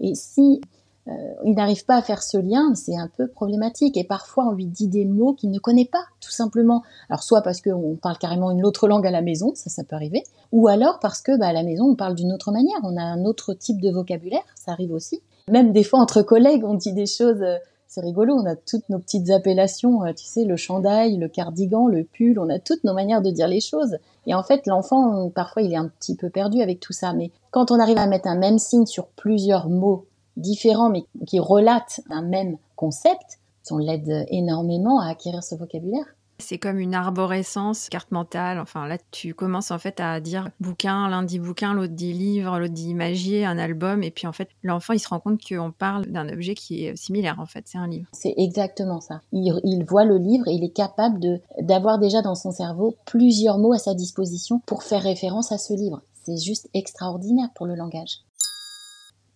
Et 0.00 0.14
si 0.14 0.60
euh, 1.06 1.12
il 1.44 1.54
n'arrive 1.54 1.84
pas 1.84 1.96
à 1.96 2.02
faire 2.02 2.22
ce 2.22 2.38
lien, 2.38 2.74
c'est 2.74 2.96
un 2.96 3.08
peu 3.08 3.28
problématique. 3.28 3.96
Et 3.96 4.04
parfois, 4.04 4.46
on 4.46 4.52
lui 4.52 4.66
dit 4.66 4.88
des 4.88 5.04
mots 5.04 5.34
qu'il 5.34 5.50
ne 5.50 5.58
connaît 5.58 5.84
pas, 5.84 6.04
tout 6.20 6.30
simplement. 6.30 6.82
Alors, 7.10 7.22
soit 7.22 7.42
parce 7.42 7.60
qu'on 7.60 7.96
parle 7.96 8.18
carrément 8.18 8.50
une 8.50 8.64
autre 8.64 8.88
langue 8.88 9.06
à 9.06 9.10
la 9.10 9.20
maison, 9.20 9.52
ça, 9.54 9.68
ça 9.68 9.84
peut 9.84 9.96
arriver, 9.96 10.22
ou 10.52 10.68
alors 10.68 10.98
parce 11.00 11.20
que 11.20 11.38
bah, 11.38 11.48
à 11.48 11.52
la 11.52 11.62
maison, 11.62 11.90
on 11.90 11.96
parle 11.96 12.14
d'une 12.14 12.32
autre 12.32 12.52
manière, 12.52 12.78
on 12.82 12.96
a 12.96 13.02
un 13.02 13.24
autre 13.24 13.54
type 13.54 13.80
de 13.80 13.90
vocabulaire, 13.90 14.44
ça 14.54 14.72
arrive 14.72 14.92
aussi. 14.92 15.20
Même 15.50 15.72
des 15.72 15.84
fois, 15.84 16.00
entre 16.00 16.22
collègues, 16.22 16.64
on 16.64 16.74
dit 16.74 16.92
des 16.92 17.06
choses. 17.06 17.42
Euh, 17.42 17.58
c'est 17.86 18.00
rigolo, 18.00 18.34
on 18.34 18.44
a 18.44 18.56
toutes 18.56 18.88
nos 18.88 18.98
petites 18.98 19.30
appellations, 19.30 20.04
euh, 20.04 20.12
tu 20.12 20.24
sais, 20.24 20.44
le 20.44 20.56
chandail, 20.56 21.16
le 21.16 21.28
cardigan, 21.28 21.86
le 21.86 22.02
pull, 22.02 22.40
on 22.40 22.48
a 22.48 22.58
toutes 22.58 22.82
nos 22.82 22.92
manières 22.92 23.22
de 23.22 23.30
dire 23.30 23.46
les 23.46 23.60
choses. 23.60 23.98
Et 24.26 24.34
en 24.34 24.42
fait, 24.42 24.66
l'enfant, 24.66 25.30
parfois, 25.30 25.62
il 25.62 25.72
est 25.72 25.76
un 25.76 25.86
petit 25.86 26.16
peu 26.16 26.28
perdu 26.28 26.60
avec 26.60 26.80
tout 26.80 26.92
ça. 26.92 27.12
Mais 27.12 27.30
quand 27.52 27.70
on 27.70 27.78
arrive 27.78 27.98
à 27.98 28.08
mettre 28.08 28.26
un 28.26 28.36
même 28.36 28.58
signe 28.58 28.86
sur 28.86 29.06
plusieurs 29.08 29.68
mots 29.68 30.06
différents 30.36 30.90
mais 30.90 31.04
qui 31.26 31.38
relatent 31.38 32.00
un 32.10 32.22
même 32.22 32.56
concept, 32.76 33.38
on 33.70 33.78
l'aide 33.78 34.26
énormément 34.28 35.00
à 35.00 35.08
acquérir 35.08 35.42
ce 35.42 35.54
vocabulaire. 35.54 36.06
C'est 36.38 36.58
comme 36.58 36.80
une 36.80 36.94
arborescence, 36.94 37.88
carte 37.88 38.10
mentale. 38.10 38.58
Enfin, 38.58 38.88
là, 38.88 38.98
tu 39.12 39.34
commences 39.34 39.70
en 39.70 39.78
fait 39.78 40.00
à 40.00 40.20
dire 40.20 40.50
bouquin, 40.58 41.08
l'un 41.08 41.22
dit 41.22 41.38
bouquin, 41.38 41.74
l'autre 41.74 41.92
dit 41.92 42.12
livre, 42.12 42.58
l'autre 42.58 42.74
dit 42.74 42.90
imagier, 42.90 43.44
un 43.44 43.56
album. 43.56 44.02
Et 44.02 44.10
puis 44.10 44.26
en 44.26 44.32
fait, 44.32 44.48
l'enfant, 44.64 44.94
il 44.94 44.98
se 44.98 45.08
rend 45.08 45.20
compte 45.20 45.40
qu'on 45.48 45.70
parle 45.70 46.06
d'un 46.06 46.28
objet 46.28 46.54
qui 46.54 46.86
est 46.86 46.96
similaire. 46.96 47.38
En 47.38 47.46
fait, 47.46 47.64
c'est 47.66 47.78
un 47.78 47.86
livre. 47.86 48.08
C'est 48.12 48.34
exactement 48.36 49.00
ça. 49.00 49.20
Il, 49.32 49.60
il, 49.62 49.84
voit 49.84 50.04
le 50.04 50.18
livre 50.18 50.48
et 50.48 50.52
il 50.52 50.64
est 50.64 50.74
capable 50.74 51.40
d'avoir 51.60 52.00
déjà 52.00 52.20
dans 52.20 52.34
son 52.34 52.50
cerveau 52.50 52.96
plusieurs 53.06 53.58
mots 53.58 53.72
à 53.72 53.78
sa 53.78 53.94
disposition 53.94 54.60
pour 54.66 54.82
faire 54.82 55.02
référence 55.02 55.52
à 55.52 55.58
ce 55.58 55.72
livre. 55.72 56.02
C'est 56.24 56.38
juste 56.38 56.68
extraordinaire 56.74 57.50
pour 57.54 57.66
le 57.66 57.76
langage. 57.76 58.18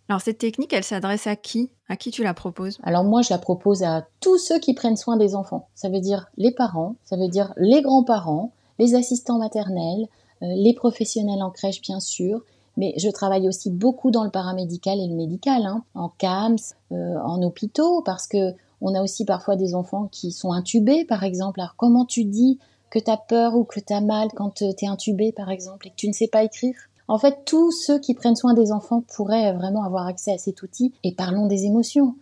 Alors 0.09 0.23
cette 0.23 0.39
technique, 0.39 0.73
elle 0.73 0.85
s'adresse 0.85 1.27
à 1.27 1.37
qui? 1.37 1.71
À 1.89 1.97
qui 1.97 2.11
tu 2.11 2.23
la 2.23 2.33
proposes? 2.33 2.79
Alors 2.83 3.05
moi, 3.05 3.21
je 3.21 3.29
la 3.31 3.39
propose 3.39 3.83
à 3.83 4.07
tous 4.21 4.39
ceux 4.39 4.59
qui 4.59 4.73
prennent 4.73 4.97
soin 4.97 5.19
des 5.19 5.35
enfants. 5.35 5.69
Ça 5.75 5.91
veut 5.91 6.01
dire 6.01 6.29
les 6.39 6.51
parents, 6.51 6.97
ça 7.05 7.17
veut 7.17 7.29
dire 7.29 7.53
les 7.59 7.83
grands-parents, 7.83 8.53
les 8.79 8.95
assistants 8.95 9.39
maternels, 9.39 10.09
euh, 10.43 10.47
les 10.55 10.73
professionnels 10.73 11.43
en 11.43 11.51
crèche 11.51 11.83
bien 11.83 12.01
sûr, 12.01 12.43
mais 12.79 12.95
je 12.97 13.11
travaille 13.11 13.49
aussi 13.49 13.71
beaucoup 13.71 14.11
dans 14.11 14.25
le 14.25 14.31
paramédical 14.31 14.99
et 14.99 15.09
le 15.09 15.15
médical, 15.15 15.67
hein, 15.67 15.85
en 15.95 16.09
CAMS, 16.09 16.57
euh, 16.93 17.19
en 17.23 17.43
hôpitaux, 17.43 18.01
parce 18.03 18.27
que 18.27 18.55
on 18.81 18.95
a 18.95 19.03
aussi 19.03 19.27
parfois 19.27 19.57
des 19.57 19.75
enfants 19.75 20.09
qui 20.11 20.33
sont 20.33 20.53
intubés, 20.53 21.05
par 21.05 21.23
exemple. 21.23 21.61
Alors 21.61 21.75
comment 21.77 22.07
tu 22.07 22.25
dis 22.25 22.59
que 22.91 22.99
tu 22.99 23.11
as 23.11 23.17
peur 23.19 23.57
ou 23.57 23.65
que 23.65 23.81
tu 23.81 23.93
as 23.93 24.01
mal 24.01 24.29
quand 24.35 24.63
euh, 24.63 24.73
tu 24.73 24.87
es 24.87 24.89
intubé, 24.89 25.33
par 25.33 25.51
exemple, 25.51 25.87
et 25.87 25.91
que 25.91 25.97
tu 25.97 26.09
ne 26.09 26.15
sais 26.15 26.29
pas 26.29 26.45
écrire? 26.45 26.77
En 27.09 27.19
fait, 27.19 27.45
tous 27.47 27.73
ceux 27.73 27.99
qui 27.99 28.15
prennent 28.15 28.37
soin 28.37 28.53
des 28.53 28.71
enfants 28.71 29.03
pourraient 29.15 29.55
vraiment 29.55 29.83
avoir 29.83 30.07
accès 30.07 30.33
à 30.33 30.39
cet 30.39 30.63
outil. 30.63 30.93
Et 31.05 31.15
parlons 31.15 31.47
des 31.47 31.65
émotions. 31.65 32.15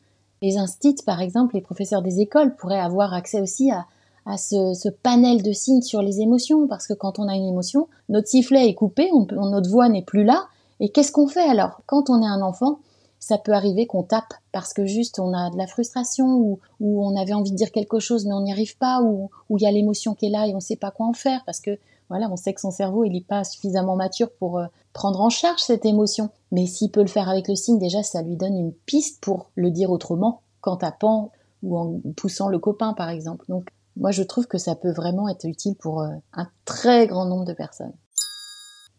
Les 0.42 0.59
instits, 0.59 0.96
par 1.05 1.20
exemple, 1.20 1.57
les 1.57 1.61
professeurs 1.61 2.03
des 2.03 2.20
écoles 2.20 2.55
pourraient 2.55 2.79
avoir 2.79 3.12
accès 3.12 3.40
aussi 3.40 3.72
à, 3.72 4.37
ce, 4.37 4.88
panel 4.88 5.42
de 5.42 5.53
signes 5.53 5.83
sur 5.83 6.03
les 6.03 6.20
émotions, 6.20 6.68
parce 6.68 6.87
que 6.87 6.94
quand 6.94 7.18
on 7.18 7.29
a 7.29 7.35
une 7.35 7.49
émotion, 7.49 7.88
notre 8.09 8.29
sifflet 8.29 8.68
est 8.68 8.75
coupé, 8.75 9.11
notre 9.12 9.68
voix 9.68 9.88
n'est 9.88 10.03
plus 10.03 10.25
là, 10.25 10.46
et 10.79 10.90
qu'est-ce 10.90 11.12
qu'on 11.12 11.27
fait 11.27 11.49
alors? 11.49 11.81
Quand 11.87 12.11
on 12.11 12.22
est 12.22 12.27
un 12.27 12.42
enfant, 12.42 12.79
ça 13.18 13.38
peut 13.38 13.53
arriver 13.53 13.87
qu'on 13.87 14.03
tape 14.05 14.35
parce 14.53 14.72
que 14.72 14.87
juste 14.87 15.18
on 15.18 15.33
a 15.33 15.51
de 15.51 15.57
la 15.57 15.66
frustration 15.66 16.27
ou, 16.37 16.61
on 16.81 17.16
avait 17.16 17.33
envie 17.33 17.51
de 17.51 17.57
dire 17.57 17.72
quelque 17.72 17.99
chose 17.99 18.27
mais 18.27 18.35
on 18.35 18.42
n'y 18.42 18.53
arrive 18.53 18.77
pas 18.77 19.01
ou 19.03 19.31
il 19.51 19.62
y 19.62 19.66
a 19.66 19.72
l'émotion 19.72 20.14
qui 20.14 20.27
est 20.27 20.31
là 20.31 20.46
et 20.46 20.53
on 20.53 20.57
ne 20.57 20.61
sait 20.61 20.77
pas 20.77 20.90
quoi 20.90 21.07
en 21.07 21.12
faire 21.12 21.42
parce 21.44 21.61
que 21.61 21.79
voilà, 22.09 22.29
on 22.31 22.37
sait 22.37 22.55
que 22.55 22.61
son 22.61 22.71
cerveau, 22.71 23.05
il 23.05 23.12
n'est 23.12 23.25
pas 23.25 23.45
suffisamment 23.45 23.97
mature 23.97 24.31
pour 24.38 24.59
euh, 24.59 24.66
prendre 24.92 25.21
en 25.21 25.31
charge 25.31 25.61
cette 25.61 25.85
émotion. 25.85 26.31
Mais 26.53 26.66
s'il 26.66 26.90
peut 26.90 27.01
le 27.01 27.09
faire 27.09 27.29
avec 27.29 27.49
le 27.49 27.57
signe, 27.57 27.79
déjà, 27.79 28.03
ça 28.03 28.23
lui 28.23 28.37
donne 28.37 28.57
une 28.57 28.73
piste 28.73 29.21
pour 29.21 29.51
le 29.55 29.71
dire 29.71 29.90
autrement, 29.90 30.42
qu'en 30.61 30.77
tapant 30.77 31.33
ou 31.62 31.77
en 31.77 32.01
poussant 32.16 32.49
le 32.49 32.59
copain, 32.59 32.92
par 32.92 33.09
exemple. 33.09 33.45
Donc, 33.49 33.69
moi, 33.97 34.11
je 34.11 34.23
trouve 34.23 34.47
que 34.47 34.59
ça 34.59 34.77
peut 34.77 34.92
vraiment 34.92 35.29
être 35.29 35.47
utile 35.47 35.75
pour 35.75 36.03
euh, 36.03 36.09
un 36.33 36.49
très 36.64 37.07
grand 37.07 37.27
nombre 37.27 37.45
de 37.45 37.55
personnes. 37.55 37.95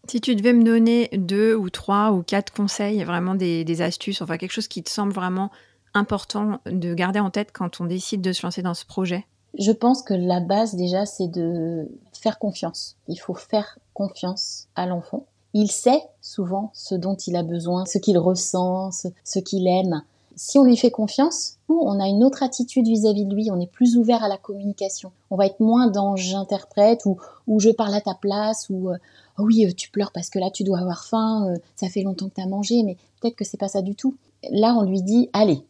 Si 0.09 0.21
tu 0.21 0.35
devais 0.35 0.53
me 0.53 0.63
donner 0.63 1.09
deux 1.13 1.53
ou 1.53 1.69
trois 1.69 2.11
ou 2.11 2.23
quatre 2.23 2.53
conseils, 2.53 3.03
vraiment 3.03 3.35
des, 3.35 3.63
des 3.63 3.81
astuces, 3.81 4.21
enfin 4.21 4.37
quelque 4.37 4.53
chose 4.53 4.69
qui 4.69 4.81
te 4.81 4.89
semble 4.89 5.11
vraiment 5.11 5.51
important 5.93 6.59
de 6.65 6.93
garder 6.93 7.19
en 7.19 7.29
tête 7.29 7.51
quand 7.51 7.81
on 7.81 7.85
décide 7.85 8.21
de 8.21 8.31
se 8.31 8.45
lancer 8.45 8.61
dans 8.61 8.73
ce 8.73 8.85
projet 8.85 9.25
je 9.57 9.71
pense 9.71 10.01
que 10.01 10.13
la 10.13 10.39
base 10.39 10.75
déjà, 10.75 11.05
c'est 11.05 11.27
de 11.27 11.89
faire 12.13 12.39
confiance. 12.39 12.95
Il 13.07 13.19
faut 13.19 13.33
faire 13.33 13.79
confiance 13.93 14.67
à 14.75 14.85
l'enfant. 14.85 15.25
Il 15.53 15.71
sait 15.71 16.03
souvent 16.21 16.71
ce 16.73 16.93
dont 16.93 17.15
il 17.15 17.35
a 17.35 17.43
besoin, 17.43 17.85
ce 17.85 17.97
qu'il 17.97 18.17
ressent, 18.17 18.91
ce, 18.91 19.39
qu'il 19.39 19.67
aime. 19.67 20.03
Si 20.35 20.59
on 20.59 20.63
lui 20.63 20.77
fait 20.77 20.91
confiance, 20.91 21.57
on 21.67 21.99
a 21.99 22.07
une 22.07 22.23
autre 22.23 22.43
attitude 22.43 22.87
vis-à-vis 22.87 23.25
de 23.25 23.33
lui, 23.33 23.49
on 23.49 23.59
est 23.59 23.71
plus 23.71 23.97
ouvert 23.97 24.23
à 24.23 24.27
la 24.27 24.37
communication. 24.37 25.11
On 25.31 25.35
va 25.35 25.47
être 25.47 25.59
moins 25.59 25.87
dans 25.87 26.15
j'interprète 26.15 27.05
ou, 27.05 27.17
ou 27.47 27.59
je 27.59 27.69
parle 27.69 27.95
à 27.95 28.01
ta 28.01 28.13
place 28.13 28.69
ou 28.69 28.89
euh, 28.89 28.97
oui, 29.39 29.65
euh, 29.65 29.71
tu 29.75 29.89
pleures 29.89 30.11
parce 30.11 30.29
que 30.29 30.37
là 30.37 30.51
tu 30.51 30.63
dois 30.63 30.79
avoir 30.79 31.05
faim, 31.05 31.47
euh, 31.47 31.57
ça 31.75 31.89
fait 31.89 32.03
longtemps 32.03 32.29
que 32.29 32.35
tu 32.35 32.41
as 32.41 32.47
mangé, 32.47 32.83
mais 32.83 32.97
peut-être 33.19 33.35
que 33.35 33.45
c'est 33.45 33.57
pas 33.57 33.67
ça 33.67 33.81
du 33.81 33.95
tout. 33.95 34.15
Là, 34.51 34.75
on 34.75 34.83
lui 34.83 35.01
dit 35.01 35.29
allez, 35.33 35.63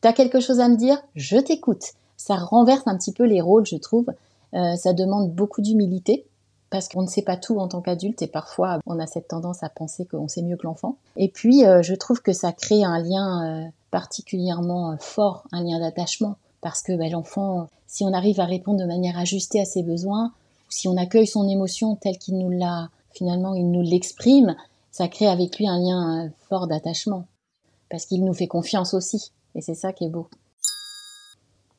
t'as 0.00 0.12
quelque 0.12 0.40
chose 0.40 0.58
à 0.58 0.68
me 0.68 0.76
dire, 0.76 1.00
je 1.14 1.36
t'écoute 1.36 1.92
ça 2.20 2.36
renverse 2.36 2.82
un 2.86 2.98
petit 2.98 3.12
peu 3.12 3.24
les 3.24 3.40
rôles, 3.40 3.64
je 3.64 3.76
trouve. 3.76 4.12
Euh, 4.52 4.76
ça 4.76 4.92
demande 4.92 5.32
beaucoup 5.32 5.62
d'humilité 5.62 6.26
parce 6.68 6.86
qu'on 6.86 7.00
ne 7.00 7.06
sait 7.06 7.22
pas 7.22 7.38
tout 7.38 7.58
en 7.58 7.66
tant 7.66 7.80
qu'adulte 7.80 8.20
et 8.20 8.26
parfois 8.26 8.78
on 8.84 8.98
a 8.98 9.06
cette 9.06 9.28
tendance 9.28 9.62
à 9.62 9.70
penser 9.70 10.04
qu'on 10.04 10.28
sait 10.28 10.42
mieux 10.42 10.58
que 10.58 10.66
l'enfant. 10.66 10.96
Et 11.16 11.30
puis 11.30 11.64
euh, 11.64 11.80
je 11.80 11.94
trouve 11.94 12.20
que 12.20 12.34
ça 12.34 12.52
crée 12.52 12.84
un 12.84 12.98
lien 12.98 13.44
euh, 13.46 13.68
particulièrement 13.90 14.98
fort, 14.98 15.44
un 15.50 15.64
lien 15.64 15.80
d'attachement 15.80 16.36
parce 16.60 16.82
que 16.82 16.92
ben, 16.92 17.10
l'enfant, 17.10 17.68
si 17.86 18.04
on 18.04 18.12
arrive 18.12 18.38
à 18.38 18.44
répondre 18.44 18.78
de 18.78 18.86
manière 18.86 19.18
ajustée 19.18 19.60
à 19.60 19.64
ses 19.64 19.82
besoins, 19.82 20.30
si 20.68 20.88
on 20.88 20.98
accueille 20.98 21.26
son 21.26 21.48
émotion 21.48 21.96
telle 21.96 22.18
qu'il 22.18 22.36
nous 22.36 22.50
l'a, 22.50 22.90
finalement 23.12 23.54
il 23.54 23.70
nous 23.70 23.82
l'exprime, 23.82 24.56
ça 24.92 25.08
crée 25.08 25.26
avec 25.26 25.56
lui 25.56 25.66
un 25.66 25.78
lien 25.78 26.30
fort 26.50 26.66
d'attachement 26.66 27.24
parce 27.88 28.04
qu'il 28.04 28.22
nous 28.26 28.34
fait 28.34 28.46
confiance 28.46 28.92
aussi 28.92 29.32
et 29.54 29.62
c'est 29.62 29.74
ça 29.74 29.94
qui 29.94 30.04
est 30.04 30.10
beau. 30.10 30.28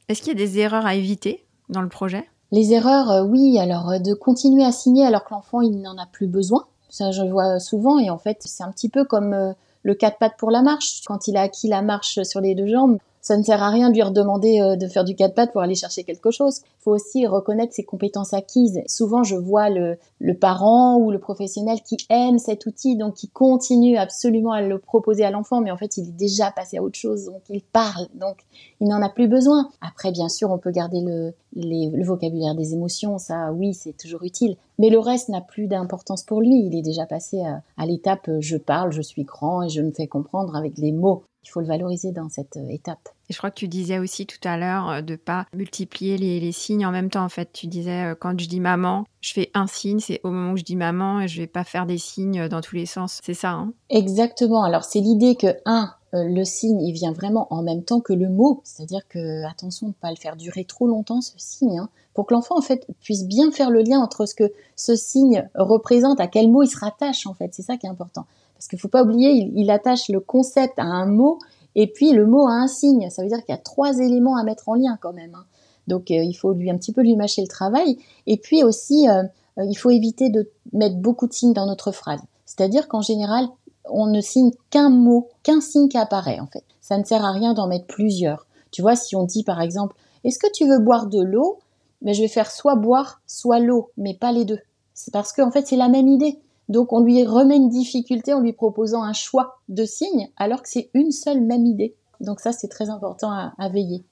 Est-ce 0.10 0.22
qu'il 0.22 0.30
y 0.30 0.42
a 0.42 0.46
des 0.46 0.60
erreurs 0.60 0.86
à 0.86 0.96
éviter 0.96 1.46
dans 1.70 1.82
le 1.82 1.90
projet? 1.90 2.28
Les 2.52 2.74
erreurs, 2.74 3.10
euh, 3.10 3.24
oui. 3.24 3.58
Alors, 3.60 3.92
euh, 3.92 4.00
de 4.00 4.14
continuer 4.14 4.64
à 4.64 4.72
signer 4.72 5.06
alors 5.06 5.24
que 5.24 5.34
l'enfant, 5.34 5.62
il 5.62 5.82
n'en 5.82 5.98
a 5.98 6.06
plus 6.06 6.28
besoin. 6.28 6.66
Ça, 6.90 7.12
je 7.12 7.24
le 7.24 7.32
vois 7.32 7.60
souvent. 7.60 7.98
Et 7.98 8.10
en 8.10 8.18
fait, 8.18 8.38
c'est 8.42 8.64
un 8.64 8.72
petit 8.72 8.90
peu 8.90 9.06
comme 9.06 9.34
euh, 9.34 9.54
le 9.84 9.96
quatre 9.96 10.18
pattes 10.18 10.38
pour 10.38 10.52
la 10.52 10.62
marche. 10.62 11.02
Quand 11.06 11.28
il 11.28 11.38
a 11.38 11.42
acquis 11.42 11.70
la 11.70 11.82
marche 11.82 12.22
sur 12.24 12.42
les 12.42 12.54
deux 12.54 12.68
jambes, 12.68 12.98
ça 13.22 13.38
ne 13.38 13.44
sert 13.44 13.62
à 13.62 13.70
rien 13.70 13.90
de 13.90 13.96
lui 13.96 14.02
redemander 14.02 14.60
euh, 14.62 14.76
de 14.76 14.88
faire 14.88 15.04
du 15.04 15.16
quatre 15.16 15.36
pattes 15.36 15.52
pour 15.52 15.62
aller 15.62 15.76
chercher 15.76 16.04
quelque 16.04 16.32
chose. 16.32 16.62
Il 16.64 16.84
faut 16.84 16.92
aussi 16.92 17.28
reconnaître 17.28 17.74
ses 17.74 17.84
compétences 17.84 18.34
acquises. 18.34 18.82
Souvent, 18.88 19.24
je 19.24 19.36
vois 19.36 19.70
le, 19.70 19.98
le 20.20 20.34
parent 20.34 20.98
ou 20.98 21.12
le 21.12 21.20
professionnel 21.20 21.80
qui 21.82 21.98
aime 22.10 22.40
cet 22.40 22.66
outil, 22.66 22.96
donc 22.96 23.14
qui 23.14 23.30
continue 23.30 23.98
absolument 23.98 24.52
à 24.52 24.62
le 24.62 24.80
proposer 24.80 25.24
à 25.24 25.32
l'enfant, 25.32 25.62
mais 25.62 25.72
en 25.72 25.78
fait, 25.78 25.98
il 25.98 26.10
est 26.10 26.18
déjà 26.18 26.52
passé 26.52 26.78
à 26.78 26.84
autre 26.84 26.98
chose, 26.98 27.26
donc 27.26 27.42
il 27.50 27.62
parle, 27.62 28.08
donc 28.16 28.38
il 28.80 28.88
n'en 28.88 29.02
a 29.02 29.10
plus 29.10 29.28
besoin. 29.28 29.70
Après, 29.82 30.12
bien 30.12 30.30
sûr, 30.30 30.52
on 30.52 30.58
peut 30.58 30.72
garder 30.72 31.02
le, 31.02 31.34
le 31.56 32.04
vocabulaire 32.04 32.56
des 32.56 32.74
émotions, 32.74 33.18
ça, 33.18 33.52
oui, 33.54 33.74
c'est 33.74 33.96
toujours 33.96 34.24
utile. 34.24 34.56
Mais 34.80 34.90
le 34.90 35.00
reste 35.00 35.30
n'a 35.30 35.42
plus 35.42 35.68
d'importance 35.68 36.24
pour 36.24 36.42
lui. 36.42 36.66
Il 36.66 36.76
est 36.76 36.82
déjà 36.82 37.06
passé 37.06 37.42
à, 37.42 37.62
à 37.78 37.86
l'étape 37.86 38.28
euh, 38.30 38.38
je 38.40 38.58
parle, 38.58 38.92
je 38.92 39.02
suis 39.02 39.24
grand 39.24 39.64
et 39.64 39.70
je 39.70 39.82
me 39.82 39.92
fais 39.92 40.08
comprendre 40.08 40.56
avec 40.56 40.78
les 40.78 40.92
mots 40.92 41.24
il 41.44 41.50
faut 41.50 41.60
le 41.60 41.68
valoriser 41.68 42.12
dans 42.12 42.30
cette 42.30 42.58
euh, 42.58 42.70
étape. 42.70 43.10
Et 43.30 43.34
je 43.34 43.38
crois 43.38 43.50
que 43.50 43.56
tu 43.56 43.68
disais 43.68 44.00
aussi 44.00 44.26
tout 44.26 44.46
à 44.48 44.58
l'heure 44.58 44.90
euh, 44.90 45.02
de 45.02 45.16
pas 45.16 45.46
multiplier 45.54 46.18
les, 46.18 46.52
signes 46.52 46.86
en 46.86 46.92
même 46.92 47.10
temps. 47.10 47.24
En 47.24 47.30
fait, 47.30 47.52
tu 47.54 47.68
disais 47.68 48.12
euh, 48.12 48.16
quand 48.20 48.40
je 48.40 48.48
dis 48.48 48.60
maman, 48.60 49.06
je 49.22 49.34
fais 49.34 49.50
un 49.54 49.68
signe, 49.68 50.00
c'est 50.00 50.22
au 50.24 50.32
moment 50.32 50.54
où 50.54 50.58
je 50.58 50.64
dis 50.64 50.76
maman 50.76 51.22
et 51.22 51.28
je 51.28 51.42
vais 51.42 51.48
pas 51.48 51.64
faire 51.64 51.86
des 51.86 51.98
signes 51.98 52.48
dans 52.48 52.62
tous 52.62 52.76
les 52.76 52.86
sens. 52.86 53.20
C'est 53.24 53.34
ça. 53.34 53.52
Hein? 53.52 53.74
Exactement. 53.90 54.64
Alors 54.64 54.84
c'est 54.84 55.00
l'idée 55.00 55.36
que 55.36 55.48
un, 55.66 55.94
le 56.14 56.44
signe, 56.44 56.82
il 56.82 56.94
vient 56.94 57.14
vraiment 57.14 57.48
en 57.52 57.64
même 57.64 57.84
temps 57.84 58.02
que 58.02 58.14
le 58.14 58.30
mot. 58.30 58.62
C'est-à-dire 58.64 59.08
que, 59.08 59.46
attention 59.46 59.88
de 59.88 59.92
ne 59.92 59.96
pas 59.96 60.10
le 60.10 60.18
faire 60.18 60.36
durer 60.36 60.66
trop 60.66 60.88
longtemps, 60.88 61.22
ce 61.22 61.34
signe, 61.38 61.80
hein, 61.80 61.90
pour 62.14 62.26
que 62.26 62.34
l'enfant, 62.34 62.58
en 62.58 62.62
fait, 62.62 62.86
puisse 63.02 63.26
bien 63.26 63.52
faire 63.52 63.70
le 63.70 63.82
lien 63.82 64.00
entre 64.00 64.26
ce 64.26 64.36
que 64.36 64.52
ce 64.76 64.96
signe 64.96 65.50
représente, 65.56 66.20
à 66.20 66.28
quel 66.28 66.50
mot 66.50 66.64
il 66.64 66.68
se 66.68 66.78
rattache, 66.78 67.26
en 67.26 67.34
fait. 67.34 67.54
C'est 67.54 67.62
ça 67.62 67.78
qui 67.78 67.86
est 67.86 67.90
important. 67.90 68.26
Parce 68.62 68.68
qu'il 68.68 68.80
faut 68.80 68.90
pas 68.90 69.02
oublier, 69.02 69.50
il, 69.56 69.72
attache 69.72 70.08
le 70.08 70.20
concept 70.20 70.78
à 70.78 70.84
un 70.84 71.08
mot 71.08 71.40
et 71.74 71.88
puis 71.88 72.12
le 72.12 72.28
mot 72.28 72.48
à 72.48 72.52
un 72.52 72.68
signe. 72.68 73.10
Ça 73.10 73.24
veut 73.24 73.28
dire 73.28 73.40
qu'il 73.40 73.56
y 73.56 73.58
a 73.58 73.62
trois 73.62 73.98
éléments 73.98 74.38
à 74.38 74.44
mettre 74.44 74.70
en 74.70 74.76
lien 74.76 75.00
quand 75.02 75.14
même. 75.14 75.34
Hein. 75.34 75.46
Donc 75.88 76.12
euh, 76.12 76.24
il 76.24 76.36
faut 76.36 76.54
lui 76.54 76.70
un 76.70 76.78
petit 76.78 76.94
peu 76.94 77.02
lui 77.02 77.16
mâcher 77.16 77.42
le 77.42 77.48
travail. 77.48 77.98
Et 78.28 78.38
puis 78.38 78.64
aussi, 78.64 79.10
euh, 79.10 79.24
euh, 79.58 79.66
il 79.66 79.74
faut 79.74 79.90
éviter 79.90 80.30
de 80.30 80.48
mettre 80.74 80.98
beaucoup 80.98 81.26
de 81.26 81.34
signes 81.34 81.54
dans 81.54 81.66
notre 81.66 81.92
phrase. 81.92 82.20
C'est-à-dire 82.46 82.88
qu'en 82.88 83.02
général, 83.02 83.48
on 83.90 84.06
ne 84.06 84.22
signe 84.22 84.52
qu'un 84.70 84.92
mot, 84.92 85.30
qu'un 85.42 85.60
signe 85.60 85.90
qui 85.90 85.98
apparaît 85.98 86.40
en 86.40 86.46
fait. 86.46 86.64
Ça 86.82 87.00
ne 87.00 87.04
sert 87.04 87.26
à 87.26 87.32
rien 87.32 87.56
d'en 87.56 87.66
mettre 87.66 87.88
plusieurs. 87.88 88.46
Tu 88.70 88.84
vois, 88.84 88.96
si 88.96 89.16
on 89.16 89.24
dit 89.24 89.44
par 89.44 89.60
exemple, 89.60 89.96
est-ce 90.24 90.38
que 90.38 90.52
tu 90.54 90.68
veux 90.68 90.78
boire 90.78 91.08
de 91.08 91.24
l'eau? 91.24 91.58
Mais 92.04 92.14
je 92.14 92.22
vais 92.22 92.28
faire 92.28 92.52
soit 92.52 92.76
boire, 92.76 93.22
soit 93.26 93.58
l'eau, 93.58 93.90
mais 93.98 94.14
pas 94.14 94.32
les 94.32 94.46
deux. 94.46 94.60
C'est 94.94 95.12
parce 95.12 95.34
qu'en 95.34 95.50
fait, 95.50 95.66
c'est 95.66 95.78
la 95.78 95.90
même 95.90 96.08
idée. 96.08 96.38
Donc 96.72 96.94
on 96.94 97.04
lui 97.04 97.26
remet 97.26 97.58
une 97.58 97.68
difficulté 97.68 98.34
en 98.34 98.40
lui 98.40 98.54
proposant 98.54 99.04
un 99.04 99.12
choix 99.12 99.60
de 99.68 99.84
signes 99.84 100.30
alors 100.38 100.62
que 100.62 100.70
c'est 100.70 100.90
une 100.94 101.12
seule 101.12 101.42
même 101.42 101.66
idée. 101.66 101.98
Donc 102.22 102.40
ça 102.40 102.54
c'est 102.54 102.70
très 102.70 102.90
important 102.90 103.30
à, 103.30 103.70
veiller. 103.70 104.06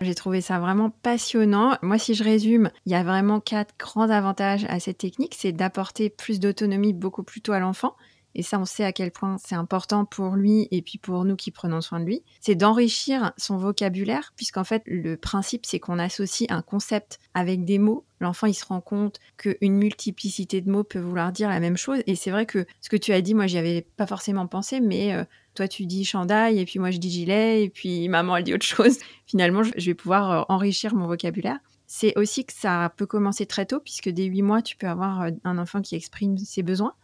J'ai 0.00 0.16
trouvé 0.16 0.40
ça 0.40 0.58
vraiment 0.58 0.90
passionnant. 0.90 1.76
Moi, 1.82 1.98
si 1.98 2.14
je 2.14 2.24
résume, 2.24 2.68
il 2.84 2.90
y 2.90 2.96
a 2.96 3.04
vraiment 3.04 3.38
quatre 3.38 3.76
grands 3.78 4.10
avantages 4.10 4.66
à 4.68 4.80
cette 4.80 4.98
technique. 4.98 5.36
C'est 5.38 5.52
d'apporter 5.52 6.10
plus 6.10 6.40
d'autonomie 6.40 6.92
beaucoup 6.92 7.22
plus 7.22 7.40
tôt 7.40 7.52
à 7.52 7.60
l'enfant. 7.60 7.94
Et 8.34 8.42
ça, 8.42 8.58
on 8.58 8.64
sait 8.64 8.84
à 8.84 8.92
quel 8.92 9.10
point 9.10 9.36
c'est 9.44 9.54
important 9.54 10.04
pour 10.04 10.36
lui 10.36 10.68
et 10.70 10.82
puis 10.82 10.98
pour 10.98 11.24
nous 11.24 11.36
qui 11.36 11.50
prenons 11.50 11.80
soin 11.80 12.00
de 12.00 12.04
lui. 12.04 12.22
C'est 12.40 12.54
d'enrichir 12.54 13.32
son 13.36 13.56
vocabulaire, 13.56 14.32
puisqu'en 14.36 14.64
fait, 14.64 14.82
le 14.86 15.16
principe, 15.16 15.66
c'est 15.66 15.78
qu'on 15.78 15.98
associe 15.98 16.50
un 16.50 16.62
concept 16.62 17.18
avec 17.34 17.64
des 17.64 17.78
mots. 17.78 18.04
L'enfant, 18.20 18.46
il 18.46 18.54
se 18.54 18.64
rend 18.64 18.80
compte 18.80 19.20
qu'une 19.36 19.76
multiplicité 19.76 20.60
de 20.60 20.70
mots 20.70 20.84
peut 20.84 20.98
vouloir 20.98 21.30
dire 21.30 21.48
la 21.48 21.60
même 21.60 21.76
chose. 21.76 22.02
Et 22.06 22.16
c'est 22.16 22.30
vrai 22.30 22.46
que 22.46 22.66
ce 22.80 22.88
que 22.88 22.96
tu 22.96 23.12
as 23.12 23.20
dit, 23.20 23.34
moi, 23.34 23.46
j'y 23.46 23.58
avais 23.58 23.86
pas 23.96 24.06
forcément 24.06 24.46
pensé, 24.46 24.80
mais 24.80 25.14
euh, 25.14 25.24
toi, 25.54 25.68
tu 25.68 25.86
dis 25.86 26.04
chandail, 26.04 26.58
et 26.58 26.64
puis 26.64 26.78
moi, 26.78 26.90
je 26.90 26.98
dis 26.98 27.10
gilet, 27.10 27.64
et 27.64 27.70
puis 27.70 28.08
maman, 28.08 28.36
elle 28.36 28.44
dit 28.44 28.54
autre 28.54 28.66
chose. 28.66 28.98
Finalement, 29.26 29.62
je 29.62 29.86
vais 29.86 29.94
pouvoir 29.94 30.30
euh, 30.30 30.42
enrichir 30.48 30.94
mon 30.94 31.06
vocabulaire. 31.06 31.58
C'est 31.86 32.16
aussi 32.18 32.44
que 32.44 32.52
ça 32.52 32.92
peut 32.96 33.06
commencer 33.06 33.46
très 33.46 33.66
tôt, 33.66 33.78
puisque 33.78 34.08
dès 34.08 34.24
8 34.24 34.42
mois, 34.42 34.62
tu 34.62 34.76
peux 34.76 34.88
avoir 34.88 35.22
euh, 35.22 35.30
un 35.44 35.58
enfant 35.58 35.82
qui 35.82 35.94
exprime 35.94 36.36
ses 36.38 36.62
besoins. 36.62 36.94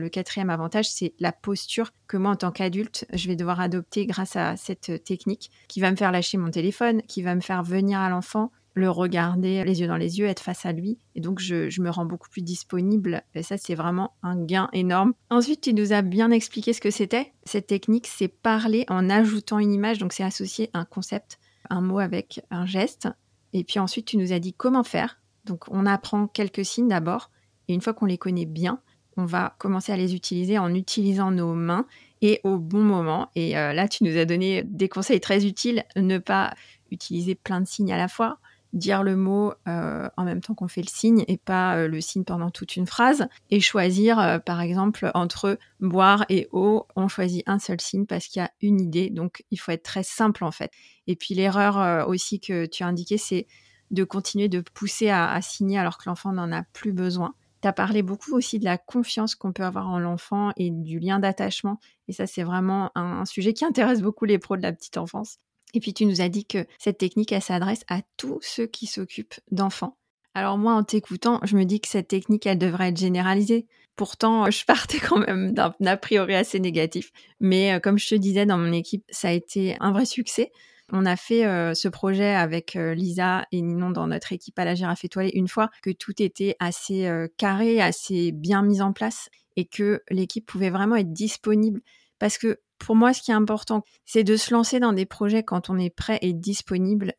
Le 0.00 0.08
quatrième 0.08 0.50
avantage, 0.50 0.88
c'est 0.88 1.12
la 1.20 1.30
posture 1.30 1.90
que 2.06 2.16
moi, 2.16 2.30
en 2.30 2.36
tant 2.36 2.50
qu'adulte, 2.50 3.06
je 3.12 3.28
vais 3.28 3.36
devoir 3.36 3.60
adopter 3.60 4.06
grâce 4.06 4.34
à 4.34 4.56
cette 4.56 5.04
technique 5.04 5.50
qui 5.68 5.80
va 5.80 5.90
me 5.90 5.96
faire 5.96 6.10
lâcher 6.10 6.38
mon 6.38 6.50
téléphone, 6.50 7.02
qui 7.02 7.22
va 7.22 7.34
me 7.34 7.40
faire 7.40 7.62
venir 7.62 7.98
à 7.98 8.08
l'enfant, 8.08 8.50
le 8.74 8.90
regarder 8.90 9.62
les 9.64 9.80
yeux 9.80 9.86
dans 9.86 9.96
les 9.96 10.18
yeux, 10.18 10.26
être 10.26 10.40
face 10.40 10.64
à 10.64 10.72
lui. 10.72 10.98
Et 11.14 11.20
donc, 11.20 11.38
je, 11.38 11.80
me 11.80 11.90
rends 11.90 12.06
beaucoup 12.06 12.30
plus 12.30 12.42
disponible. 12.42 13.22
Et 13.34 13.42
ça, 13.42 13.58
c'est 13.58 13.74
vraiment 13.74 14.14
un 14.22 14.42
gain 14.42 14.68
énorme. 14.72 15.12
Ensuite, 15.28 15.60
tu 15.60 15.74
nous 15.74 15.92
as 15.92 16.02
bien 16.02 16.30
expliqué 16.30 16.72
ce 16.72 16.80
que 16.80 16.90
c'était. 16.90 17.32
Cette 17.44 17.66
technique, 17.66 18.06
c'est 18.06 18.28
parler 18.28 18.84
en 18.88 19.10
ajoutant 19.10 19.58
une 19.58 19.72
image. 19.72 19.98
Donc, 19.98 20.12
c'est 20.12 20.24
associer 20.24 20.70
un 20.72 20.84
concept, 20.84 21.38
un 21.68 21.80
mot 21.80 21.98
avec 21.98 22.40
un 22.50 22.64
geste. 22.64 23.08
Et 23.52 23.64
puis 23.64 23.78
ensuite, 23.78 24.06
tu 24.06 24.16
nous 24.16 24.32
as 24.32 24.38
dit 24.38 24.54
comment 24.54 24.84
faire. 24.84 25.20
Donc, 25.44 25.64
on 25.68 25.84
apprend 25.84 26.26
quelques 26.26 26.64
signes 26.64 26.88
d'abord. 26.88 27.30
Et 27.68 27.74
une 27.74 27.80
fois 27.80 27.94
qu'on 27.94 28.06
les 28.06 28.18
connaît 28.18 28.46
bien, 28.46 28.80
on 29.16 29.24
va 29.24 29.54
commencer 29.58 29.92
à 29.92 29.96
les 29.96 30.14
utiliser 30.14 30.58
en 30.58 30.74
utilisant 30.74 31.30
nos 31.30 31.54
mains 31.54 31.86
et 32.22 32.40
au 32.44 32.58
bon 32.58 32.82
moment. 32.82 33.30
Et 33.34 33.56
euh, 33.56 33.72
là, 33.72 33.88
tu 33.88 34.04
nous 34.04 34.16
as 34.16 34.24
donné 34.24 34.62
des 34.64 34.88
conseils 34.88 35.20
très 35.20 35.46
utiles. 35.46 35.84
Ne 35.96 36.18
pas 36.18 36.54
utiliser 36.90 37.34
plein 37.34 37.60
de 37.60 37.66
signes 37.66 37.92
à 37.92 37.96
la 37.96 38.08
fois, 38.08 38.38
dire 38.72 39.02
le 39.02 39.16
mot 39.16 39.52
euh, 39.68 40.08
en 40.16 40.24
même 40.24 40.40
temps 40.40 40.54
qu'on 40.54 40.68
fait 40.68 40.82
le 40.82 40.88
signe 40.88 41.24
et 41.28 41.36
pas 41.38 41.76
euh, 41.76 41.88
le 41.88 42.00
signe 42.00 42.24
pendant 42.24 42.50
toute 42.50 42.76
une 42.76 42.86
phrase. 42.86 43.28
Et 43.50 43.60
choisir, 43.60 44.40
par 44.44 44.60
exemple, 44.60 45.10
entre 45.14 45.58
boire 45.80 46.24
et 46.28 46.48
eau, 46.52 46.86
on 46.96 47.08
choisit 47.08 47.42
un 47.46 47.58
seul 47.58 47.80
signe 47.80 48.06
parce 48.06 48.26
qu'il 48.26 48.40
y 48.40 48.44
a 48.44 48.50
une 48.60 48.80
idée. 48.80 49.10
Donc, 49.10 49.44
il 49.50 49.58
faut 49.58 49.72
être 49.72 49.84
très 49.84 50.02
simple 50.02 50.44
en 50.44 50.52
fait. 50.52 50.72
Et 51.06 51.16
puis, 51.16 51.34
l'erreur 51.34 52.08
aussi 52.08 52.40
que 52.40 52.66
tu 52.66 52.82
as 52.82 52.86
indiqué, 52.86 53.18
c'est 53.18 53.46
de 53.90 54.04
continuer 54.04 54.48
de 54.48 54.60
pousser 54.60 55.10
à 55.10 55.40
signer 55.42 55.78
alors 55.78 55.98
que 55.98 56.08
l'enfant 56.08 56.32
n'en 56.32 56.52
a 56.52 56.62
plus 56.72 56.92
besoin. 56.92 57.34
Tu 57.62 57.68
as 57.68 57.72
parlé 57.72 58.02
beaucoup 58.02 58.34
aussi 58.34 58.58
de 58.58 58.64
la 58.64 58.78
confiance 58.78 59.34
qu'on 59.34 59.52
peut 59.52 59.64
avoir 59.64 59.88
en 59.88 59.98
l'enfant 59.98 60.52
et 60.56 60.70
du 60.70 60.98
lien 60.98 61.18
d'attachement. 61.18 61.78
Et 62.08 62.12
ça, 62.12 62.26
c'est 62.26 62.42
vraiment 62.42 62.90
un, 62.94 63.24
sujet 63.24 63.52
qui 63.52 63.64
intéresse 63.64 64.00
beaucoup 64.00 64.24
les 64.24 64.38
pros 64.38 64.56
de 64.56 64.62
la 64.62 64.72
petite 64.72 64.96
enfance. 64.96 65.38
Et 65.74 65.80
puis, 65.80 65.94
tu 65.94 66.06
nous 66.06 66.20
as 66.20 66.28
dit 66.28 66.44
que 66.44 66.66
cette 66.78 66.98
technique, 66.98 67.32
elle 67.32 67.42
s'adresse 67.42 67.84
à 67.88 68.00
tous 68.16 68.40
ceux 68.42 68.66
qui 68.66 68.86
s'occupent 68.86 69.38
d'enfants. 69.50 69.96
Alors 70.34 70.58
moi, 70.58 70.74
en 70.74 70.84
t'écoutant, 70.84 71.40
je 71.42 71.56
me 71.56 71.64
dis 71.64 71.80
que 71.80 71.88
cette 71.88 72.08
technique, 72.08 72.46
elle 72.46 72.58
devrait 72.58 72.88
être 72.88 72.98
généralisée. 72.98 73.66
Pourtant, 73.96 74.50
je 74.50 74.64
partais 74.64 74.98
quand 74.98 75.18
même 75.18 75.52
d'un 75.52 75.74
a 75.84 75.96
priori 75.96 76.34
assez 76.34 76.60
négatif. 76.60 77.12
Mais 77.40 77.74
euh, 77.74 77.80
comme 77.80 77.98
je 77.98 78.08
te 78.08 78.14
disais, 78.14 78.46
dans 78.46 78.58
mon 78.58 78.72
équipe, 78.72 79.04
ça 79.10 79.28
a 79.28 79.32
été 79.32 79.76
un 79.80 79.92
vrai 79.92 80.06
succès. 80.06 80.52
On 80.92 81.06
a 81.06 81.16
fait 81.16 81.46
euh, 81.46 81.74
ce 81.74 81.88
projet 81.88 82.34
avec 82.34 82.74
euh, 82.74 82.94
Lisa 82.94 83.46
et 83.52 83.60
Ninon 83.60 83.90
dans 83.90 84.08
notre 84.08 84.32
équipe 84.32 84.58
à 84.58 84.64
la 84.64 84.74
girafe 84.74 85.04
étoilée 85.04 85.30
une 85.34 85.48
fois 85.48 85.70
que 85.82 85.90
tout 85.90 86.20
était 86.20 86.56
assez 86.58 87.06
euh, 87.06 87.28
carré, 87.36 87.80
assez 87.80 88.32
bien 88.32 88.62
mis 88.62 88.82
en 88.82 88.92
place 88.92 89.28
et 89.56 89.66
que 89.66 90.02
l'équipe 90.10 90.44
pouvait 90.44 90.70
vraiment 90.70 90.96
être 90.96 91.12
disponible. 91.12 91.80
Parce 92.18 92.38
que 92.38 92.60
pour 92.78 92.96
moi, 92.96 93.12
ce 93.12 93.22
qui 93.22 93.30
est 93.30 93.34
important, 93.34 93.84
c'est 94.04 94.24
de 94.24 94.36
se 94.36 94.52
lancer 94.52 94.80
dans 94.80 94.92
des 94.92 95.06
projets 95.06 95.42
quand 95.44 95.70
on 95.70 95.78
est 95.78 95.94
prêt 95.94 96.18
et 96.22 96.32
disponible. 96.32 97.12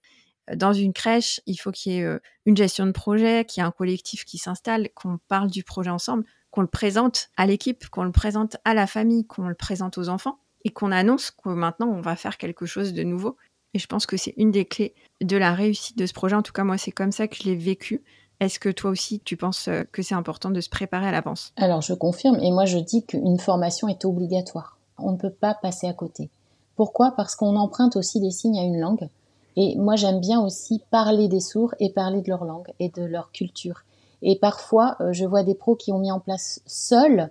Dans 0.56 0.74
une 0.74 0.92
crèche, 0.92 1.40
il 1.46 1.56
faut 1.56 1.72
qu'il 1.72 1.94
y 1.94 2.00
ait 2.00 2.20
une 2.46 2.58
gestion 2.58 2.88
de 2.88 2.92
projet, 2.92 3.46
qu'il 3.46 3.62
y 3.62 3.64
ait 3.64 3.68
un 3.68 3.72
collectif 3.72 4.26
qui 4.26 4.38
s'installe, 4.38 4.90
qu'on 4.96 5.20
parle 5.28 5.50
du 5.50 5.64
projet 5.64 5.92
ensemble, 5.92 6.26
qu'on 6.50 6.62
le 6.62 6.68
présente 6.68 7.30
à 7.38 7.46
l'équipe, 7.46 7.88
qu'on 7.90 8.04
le 8.04 8.12
présente 8.12 8.58
à 8.66 8.74
la 8.74 8.88
famille, 8.88 9.26
qu'on 9.28 9.48
le 9.48 9.56
présente 9.56 9.98
aux 9.98 10.10
enfants 10.10 10.40
et 10.64 10.70
qu'on 10.72 10.92
annonce 10.92 11.32
que 11.32 11.50
maintenant 11.50 11.88
on 11.88 12.02
va 12.02 12.16
faire 12.16 12.38
quelque 12.38 12.66
chose 12.66 12.94
de 12.94 13.04
nouveau. 13.04 13.38
Et 13.74 13.80
je 13.80 13.88
pense 13.88 14.06
que 14.06 14.18
c'est 14.18 14.34
une 14.38 14.52
des 14.52 14.66
clés 14.66 14.94
de 15.22 15.38
la 15.38 15.54
réussite 15.54 15.98
de 15.98 16.06
ce 16.06 16.14
projet. 16.14 16.36
En 16.36 16.42
tout 16.42 16.54
cas, 16.54 16.64
moi, 16.64 16.78
c'est 16.78 16.92
comme 16.92 17.12
ça 17.12 17.28
que 17.28 17.36
je 17.36 17.44
l'ai 17.44 17.56
vécu. 17.56 18.04
Est-ce 18.40 18.60
que 18.60 18.70
toi 18.70 18.90
aussi, 18.90 19.20
tu 19.20 19.38
penses 19.38 19.68
euh, 19.68 19.84
que 19.92 20.02
c'est 20.02 20.16
important 20.16 20.50
de 20.50 20.62
se 20.62 20.70
préparer 20.70 21.08
à 21.08 21.12
l'avance? 21.12 21.54
Alors, 21.58 21.82
je 21.82 21.94
confirme. 21.94 22.40
Et 22.42 22.52
moi, 22.52 22.66
je 22.66 22.80
dis 22.80 23.06
qu'une 23.06 23.40
formation 23.40 23.88
est 23.88 24.04
obligatoire. 24.04 24.78
On 24.98 25.12
ne 25.12 25.18
peut 25.18 25.30
pas 25.32 25.54
passer 25.54 25.88
à 25.88 25.94
côté. 25.94 26.30
Pourquoi? 26.76 27.12
Parce 27.12 27.36
qu'on 27.36 27.56
emprunte 27.56 27.96
aussi 27.96 28.20
des 28.20 28.32
signes 28.32 28.60
à 28.60 28.64
une 28.64 28.80
langue. 28.80 29.10
Et 29.56 29.76
moi, 29.78 29.96
j'aime 29.96 30.20
bien 30.20 30.42
aussi 30.42 30.82
parler 30.90 31.28
des 31.28 31.40
sourds 31.40 31.76
et 31.80 31.92
parler 31.92 32.22
de 32.22 32.30
leur 32.30 32.46
langue 32.46 32.70
et 32.80 32.90
de 32.90 33.04
leur 33.04 33.32
culture. 33.32 33.84
Et 34.22 34.38
parfois, 34.38 34.98
euh, 35.00 35.14
je 35.14 35.26
vois 35.26 35.44
des 35.44 35.56
pros 35.56 35.76
qui 35.76 35.92
ont 35.92 36.00
mis 36.00 36.12
en 36.12 36.20
place 36.20 36.62
seuls 36.66 37.30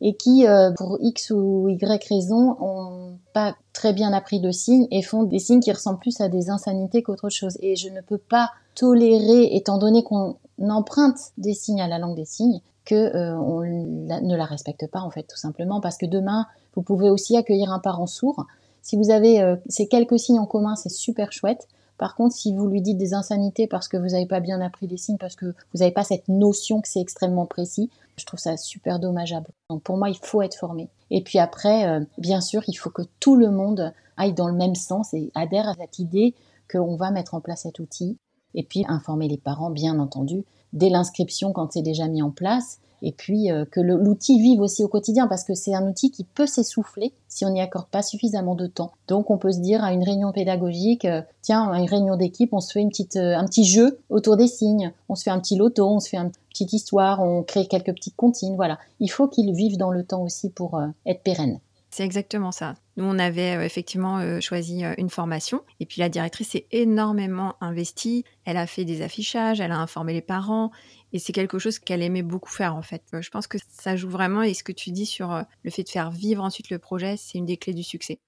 et 0.00 0.14
qui, 0.14 0.46
euh, 0.46 0.70
pour 0.72 0.98
X 1.00 1.30
ou 1.30 1.68
Y 1.68 2.04
raison, 2.08 2.56
ont 2.60 3.18
pas 3.34 3.54
très 3.72 3.92
bien 3.92 4.12
appris 4.12 4.40
de 4.40 4.50
signes 4.50 4.86
et 4.90 5.02
font 5.02 5.24
des 5.24 5.38
signes 5.38 5.60
qui 5.60 5.72
ressemblent 5.72 5.98
plus 5.98 6.20
à 6.20 6.28
des 6.28 6.50
insanités 6.50 7.02
qu'autre 7.02 7.28
chose. 7.28 7.56
Et 7.60 7.76
je 7.76 7.88
ne 7.88 8.00
peux 8.00 8.18
pas 8.18 8.50
tolérer, 8.74 9.54
étant 9.54 9.78
donné 9.78 10.02
qu'on 10.02 10.36
emprunte 10.58 11.18
des 11.38 11.54
signes 11.54 11.82
à 11.82 11.88
la 11.88 11.98
langue 11.98 12.16
des 12.16 12.24
signes, 12.24 12.60
que 12.84 12.94
euh, 12.94 13.36
on 13.38 13.60
ne 13.60 14.36
la 14.36 14.44
respecte 14.44 14.86
pas 14.90 15.00
en 15.00 15.10
fait, 15.10 15.24
tout 15.24 15.36
simplement, 15.36 15.80
parce 15.80 15.98
que 15.98 16.06
demain, 16.06 16.46
vous 16.74 16.82
pouvez 16.82 17.10
aussi 17.10 17.36
accueillir 17.36 17.72
un 17.72 17.78
parent 17.78 18.06
sourd. 18.06 18.46
Si 18.82 18.96
vous 18.96 19.10
avez 19.10 19.42
euh, 19.42 19.56
ces 19.68 19.86
quelques 19.86 20.18
signes 20.18 20.38
en 20.38 20.46
commun, 20.46 20.76
c'est 20.76 20.88
super 20.88 21.32
chouette. 21.32 21.68
Par 21.98 22.14
contre, 22.14 22.34
si 22.34 22.54
vous 22.54 22.66
lui 22.66 22.80
dites 22.80 22.96
des 22.96 23.12
insanités 23.12 23.66
parce 23.66 23.86
que 23.86 23.98
vous 23.98 24.08
n'avez 24.08 24.24
pas 24.24 24.40
bien 24.40 24.62
appris 24.62 24.86
les 24.86 24.96
signes, 24.96 25.18
parce 25.18 25.36
que 25.36 25.44
vous 25.44 25.80
n'avez 25.80 25.90
pas 25.90 26.02
cette 26.02 26.28
notion 26.28 26.80
que 26.80 26.88
c'est 26.88 27.00
extrêmement 27.00 27.44
précis, 27.44 27.90
je 28.20 28.26
trouve 28.26 28.38
ça 28.38 28.56
super 28.56 28.98
dommageable. 28.98 29.48
Donc 29.68 29.82
pour 29.82 29.96
moi, 29.96 30.10
il 30.10 30.18
faut 30.22 30.42
être 30.42 30.56
formé. 30.56 30.88
Et 31.10 31.22
puis 31.22 31.38
après, 31.38 31.86
euh, 31.88 32.04
bien 32.18 32.40
sûr, 32.40 32.62
il 32.68 32.74
faut 32.74 32.90
que 32.90 33.02
tout 33.18 33.36
le 33.36 33.50
monde 33.50 33.92
aillent 34.16 34.34
dans 34.34 34.48
le 34.48 34.54
même 34.54 34.74
sens 34.74 35.12
et 35.14 35.30
adhèrent 35.34 35.68
à 35.68 35.74
cette 35.74 35.98
idée 35.98 36.34
qu'on 36.70 36.96
va 36.96 37.10
mettre 37.10 37.34
en 37.34 37.40
place 37.40 37.62
cet 37.62 37.78
outil. 37.78 38.18
Et 38.54 38.62
puis 38.62 38.84
informer 38.88 39.28
les 39.28 39.38
parents, 39.38 39.70
bien 39.70 39.98
entendu, 39.98 40.44
dès 40.72 40.88
l'inscription 40.88 41.52
quand 41.52 41.72
c'est 41.72 41.82
déjà 41.82 42.08
mis 42.08 42.22
en 42.22 42.30
place 42.30 42.80
et 43.02 43.12
puis 43.12 43.50
euh, 43.50 43.64
que 43.64 43.80
l'outil 43.80 44.40
vive 44.40 44.60
aussi 44.60 44.84
au 44.84 44.88
quotidien 44.88 45.26
parce 45.26 45.44
que 45.44 45.54
c'est 45.54 45.74
un 45.74 45.88
outil 45.88 46.10
qui 46.10 46.24
peut 46.24 46.46
s'essouffler 46.46 47.12
si 47.28 47.44
on 47.44 47.50
n'y 47.50 47.60
accorde 47.60 47.88
pas 47.88 48.02
suffisamment 48.02 48.54
de 48.54 48.66
temps. 48.66 48.92
Donc 49.08 49.30
on 49.30 49.38
peut 49.38 49.52
se 49.52 49.60
dire 49.60 49.82
à 49.82 49.92
une 49.92 50.02
réunion 50.02 50.32
pédagogique, 50.32 51.04
euh, 51.04 51.22
tiens, 51.42 51.70
à 51.70 51.78
une 51.78 51.88
réunion 51.88 52.16
d'équipe, 52.16 52.52
on 52.52 52.60
se 52.60 52.72
fait 52.72 52.80
une 52.80 52.90
petite, 52.90 53.16
un 53.16 53.44
petit 53.46 53.64
jeu 53.64 53.98
autour 54.10 54.36
des 54.36 54.48
signes, 54.48 54.92
on 55.08 55.14
se 55.14 55.22
fait 55.22 55.30
un 55.30 55.40
petit 55.40 55.56
loto, 55.56 55.86
on 55.86 56.00
se 56.00 56.08
fait 56.08 56.18
une 56.18 56.30
petite 56.50 56.72
histoire, 56.72 57.20
on 57.22 57.42
crée 57.42 57.66
quelques 57.66 57.94
petites 57.94 58.16
comptines, 58.16 58.56
voilà. 58.56 58.78
Il 59.00 59.08
faut 59.08 59.28
qu'il 59.28 59.54
vive 59.54 59.76
dans 59.78 59.90
le 59.90 60.04
temps 60.04 60.22
aussi 60.22 60.50
pour 60.50 60.80
être 61.06 61.22
pérenne. 61.22 61.60
C'est 61.90 62.04
exactement 62.04 62.52
ça. 62.52 62.76
Nous, 62.96 63.04
on 63.04 63.18
avait 63.18 63.56
euh, 63.56 63.64
effectivement 63.64 64.18
euh, 64.18 64.40
choisi 64.40 64.84
euh, 64.84 64.94
une 64.96 65.10
formation 65.10 65.64
et 65.80 65.86
puis 65.86 66.00
la 66.00 66.08
directrice 66.08 66.50
s'est 66.50 66.66
énormément 66.70 67.56
investie. 67.60 68.24
Elle 68.44 68.56
a 68.56 68.68
fait 68.68 68.84
des 68.84 69.02
affichages, 69.02 69.60
elle 69.60 69.72
a 69.72 69.78
informé 69.78 70.12
les 70.12 70.20
parents 70.20 70.70
et 71.12 71.18
c'est 71.18 71.32
quelque 71.32 71.58
chose 71.58 71.80
qu'elle 71.80 72.02
aimait 72.02 72.22
beaucoup 72.22 72.50
faire 72.50 72.76
en 72.76 72.82
fait. 72.82 73.02
Je 73.12 73.28
pense 73.30 73.48
que 73.48 73.58
ça 73.68 73.96
joue 73.96 74.08
vraiment 74.08 74.42
et 74.42 74.54
ce 74.54 74.62
que 74.62 74.70
tu 74.70 74.92
dis 74.92 75.06
sur 75.06 75.44
le 75.64 75.70
fait 75.70 75.82
de 75.82 75.88
faire 75.88 76.12
vivre 76.12 76.44
ensuite 76.44 76.70
le 76.70 76.78
projet, 76.78 77.16
c'est 77.16 77.38
une 77.38 77.46
des 77.46 77.56
clés 77.56 77.74
du 77.74 77.82
succès. 77.82 78.20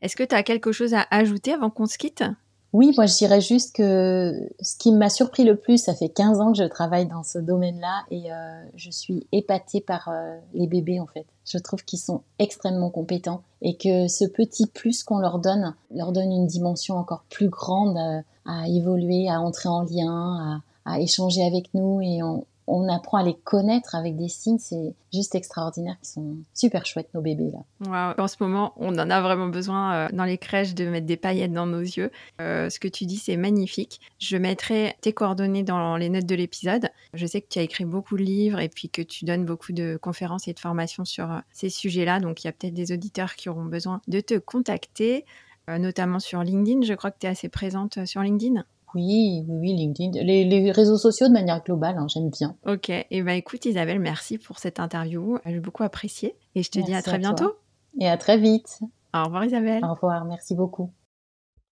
Est-ce 0.00 0.16
que 0.16 0.24
tu 0.24 0.34
as 0.34 0.42
quelque 0.42 0.72
chose 0.72 0.94
à 0.94 1.06
ajouter 1.12 1.52
avant 1.52 1.70
qu'on 1.70 1.86
se 1.86 1.96
quitte? 1.96 2.24
Oui, 2.72 2.92
moi 2.96 3.04
je 3.04 3.14
dirais 3.16 3.42
juste 3.42 3.76
que 3.76 4.48
ce 4.60 4.76
qui 4.78 4.92
m'a 4.92 5.10
surpris 5.10 5.44
le 5.44 5.56
plus, 5.56 5.76
ça 5.76 5.94
fait 5.94 6.08
15 6.08 6.40
ans 6.40 6.52
que 6.52 6.58
je 6.58 6.64
travaille 6.64 7.06
dans 7.06 7.22
ce 7.22 7.38
domaine-là 7.38 8.04
et 8.10 8.32
euh, 8.32 8.64
je 8.76 8.90
suis 8.90 9.26
épatée 9.30 9.82
par 9.82 10.08
euh, 10.08 10.38
les 10.54 10.66
bébés 10.66 10.98
en 10.98 11.06
fait. 11.06 11.26
Je 11.44 11.58
trouve 11.58 11.84
qu'ils 11.84 11.98
sont 11.98 12.22
extrêmement 12.38 12.88
compétents 12.88 13.42
et 13.60 13.76
que 13.76 14.08
ce 14.08 14.24
petit 14.24 14.66
plus 14.66 15.02
qu'on 15.04 15.18
leur 15.18 15.38
donne 15.38 15.74
leur 15.94 16.12
donne 16.12 16.32
une 16.32 16.46
dimension 16.46 16.96
encore 16.96 17.24
plus 17.28 17.50
grande 17.50 17.98
euh, 17.98 18.22
à 18.46 18.66
évoluer, 18.68 19.28
à 19.28 19.38
entrer 19.40 19.68
en 19.68 19.82
lien, 19.82 20.62
à, 20.86 20.98
échanger 20.98 21.44
avec 21.44 21.74
nous 21.74 22.00
et 22.00 22.22
on, 22.22 22.46
on 22.66 22.88
apprend 22.88 23.18
à 23.18 23.22
les 23.24 23.34
connaître 23.34 23.94
avec 23.94 24.16
des 24.16 24.28
signes, 24.28 24.58
c'est 24.58 24.94
juste 25.12 25.34
extraordinaire. 25.34 25.96
Ils 26.02 26.06
sont 26.06 26.36
super 26.54 26.86
chouettes, 26.86 27.12
nos 27.14 27.20
bébés, 27.20 27.50
là. 27.52 28.14
En 28.18 28.28
ce 28.28 28.36
moment, 28.40 28.72
on 28.76 28.92
en 28.98 29.10
a 29.10 29.20
vraiment 29.20 29.48
besoin 29.48 29.94
euh, 29.94 30.08
dans 30.12 30.24
les 30.24 30.38
crèches 30.38 30.74
de 30.74 30.88
mettre 30.88 31.06
des 31.06 31.16
paillettes 31.16 31.52
dans 31.52 31.66
nos 31.66 31.80
yeux. 31.80 32.10
Euh, 32.40 32.70
ce 32.70 32.78
que 32.78 32.88
tu 32.88 33.04
dis, 33.04 33.16
c'est 33.16 33.36
magnifique. 33.36 34.00
Je 34.18 34.36
mettrai 34.36 34.96
tes 35.00 35.12
coordonnées 35.12 35.64
dans 35.64 35.96
les 35.96 36.08
notes 36.08 36.26
de 36.26 36.34
l'épisode. 36.34 36.88
Je 37.14 37.26
sais 37.26 37.40
que 37.40 37.48
tu 37.48 37.58
as 37.58 37.62
écrit 37.62 37.84
beaucoup 37.84 38.16
de 38.16 38.22
livres 38.22 38.60
et 38.60 38.68
puis 38.68 38.88
que 38.88 39.02
tu 39.02 39.24
donnes 39.24 39.44
beaucoup 39.44 39.72
de 39.72 39.98
conférences 40.00 40.46
et 40.48 40.52
de 40.52 40.60
formations 40.60 41.04
sur 41.04 41.30
euh, 41.30 41.38
ces 41.52 41.68
sujets-là. 41.68 42.20
Donc, 42.20 42.44
il 42.44 42.46
y 42.46 42.50
a 42.50 42.52
peut-être 42.52 42.74
des 42.74 42.92
auditeurs 42.92 43.34
qui 43.34 43.48
auront 43.48 43.64
besoin 43.64 44.00
de 44.08 44.20
te 44.20 44.38
contacter, 44.38 45.24
notamment 45.68 46.18
sur 46.18 46.42
LinkedIn. 46.42 46.82
Je 46.82 46.94
crois 46.94 47.10
que 47.10 47.18
tu 47.20 47.26
es 47.26 47.30
assez 47.30 47.48
présente 47.48 48.04
sur 48.04 48.20
LinkedIn. 48.20 48.64
Oui, 48.94 49.44
oui, 49.48 49.58
oui, 49.60 49.74
LinkedIn. 49.74 50.22
Les, 50.22 50.72
réseaux 50.72 50.98
sociaux 50.98 51.28
de 51.28 51.32
manière 51.32 51.62
globale, 51.62 51.96
hein, 51.98 52.06
j'aime 52.08 52.30
bien. 52.30 52.56
Ok, 52.66 52.90
et 52.90 53.06
eh 53.10 53.22
ben 53.22 53.32
écoute 53.32 53.64
Isabelle, 53.64 54.00
merci 54.00 54.38
pour 54.38 54.58
cette 54.58 54.80
interview. 54.80 55.38
J'ai 55.46 55.60
beaucoup 55.60 55.82
apprécié 55.82 56.36
et 56.54 56.62
je 56.62 56.70
te 56.70 56.78
dis 56.78 56.94
à 56.94 57.02
très 57.02 57.18
bientôt. 57.18 57.54
Et 58.00 58.08
à 58.08 58.16
très 58.16 58.38
vite. 58.38 58.80
Au 59.14 59.24
revoir 59.24 59.44
Isabelle. 59.44 59.84
Au 59.84 59.94
revoir, 59.94 60.24
merci 60.24 60.54
beaucoup. 60.54 60.90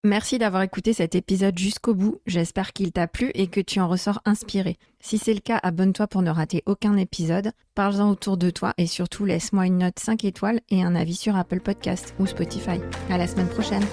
Merci 0.02 0.38
d'avoir 0.38 0.62
écouté 0.62 0.94
cet 0.94 1.14
épisode 1.14 1.58
jusqu'au 1.58 1.94
bout. 1.94 2.20
J'espère 2.24 2.72
qu'il 2.72 2.90
t'a 2.90 3.06
plu 3.06 3.30
et 3.34 3.48
que 3.48 3.60
tu 3.60 3.80
en 3.80 3.88
ressors 3.88 4.22
inspiré. 4.24 4.78
Si 4.98 5.18
c'est 5.18 5.34
le 5.34 5.40
cas, 5.40 5.60
abonne-toi 5.62 6.06
pour 6.06 6.22
ne 6.22 6.30
rater 6.30 6.62
aucun 6.64 6.96
épisode. 6.96 7.52
Parle-en 7.74 8.10
autour 8.10 8.38
de 8.38 8.48
toi 8.48 8.72
et 8.78 8.86
surtout 8.86 9.26
laisse-moi 9.26 9.66
une 9.66 9.78
note 9.78 9.98
5 9.98 10.24
étoiles 10.24 10.60
et 10.70 10.82
un 10.82 10.94
avis 10.94 11.16
sur 11.16 11.36
Apple 11.36 11.60
Podcast 11.60 12.14
ou 12.18 12.26
Spotify. 12.26 12.80
À 13.10 13.18
la 13.18 13.26
semaine 13.26 13.48
prochaine. 13.48 13.84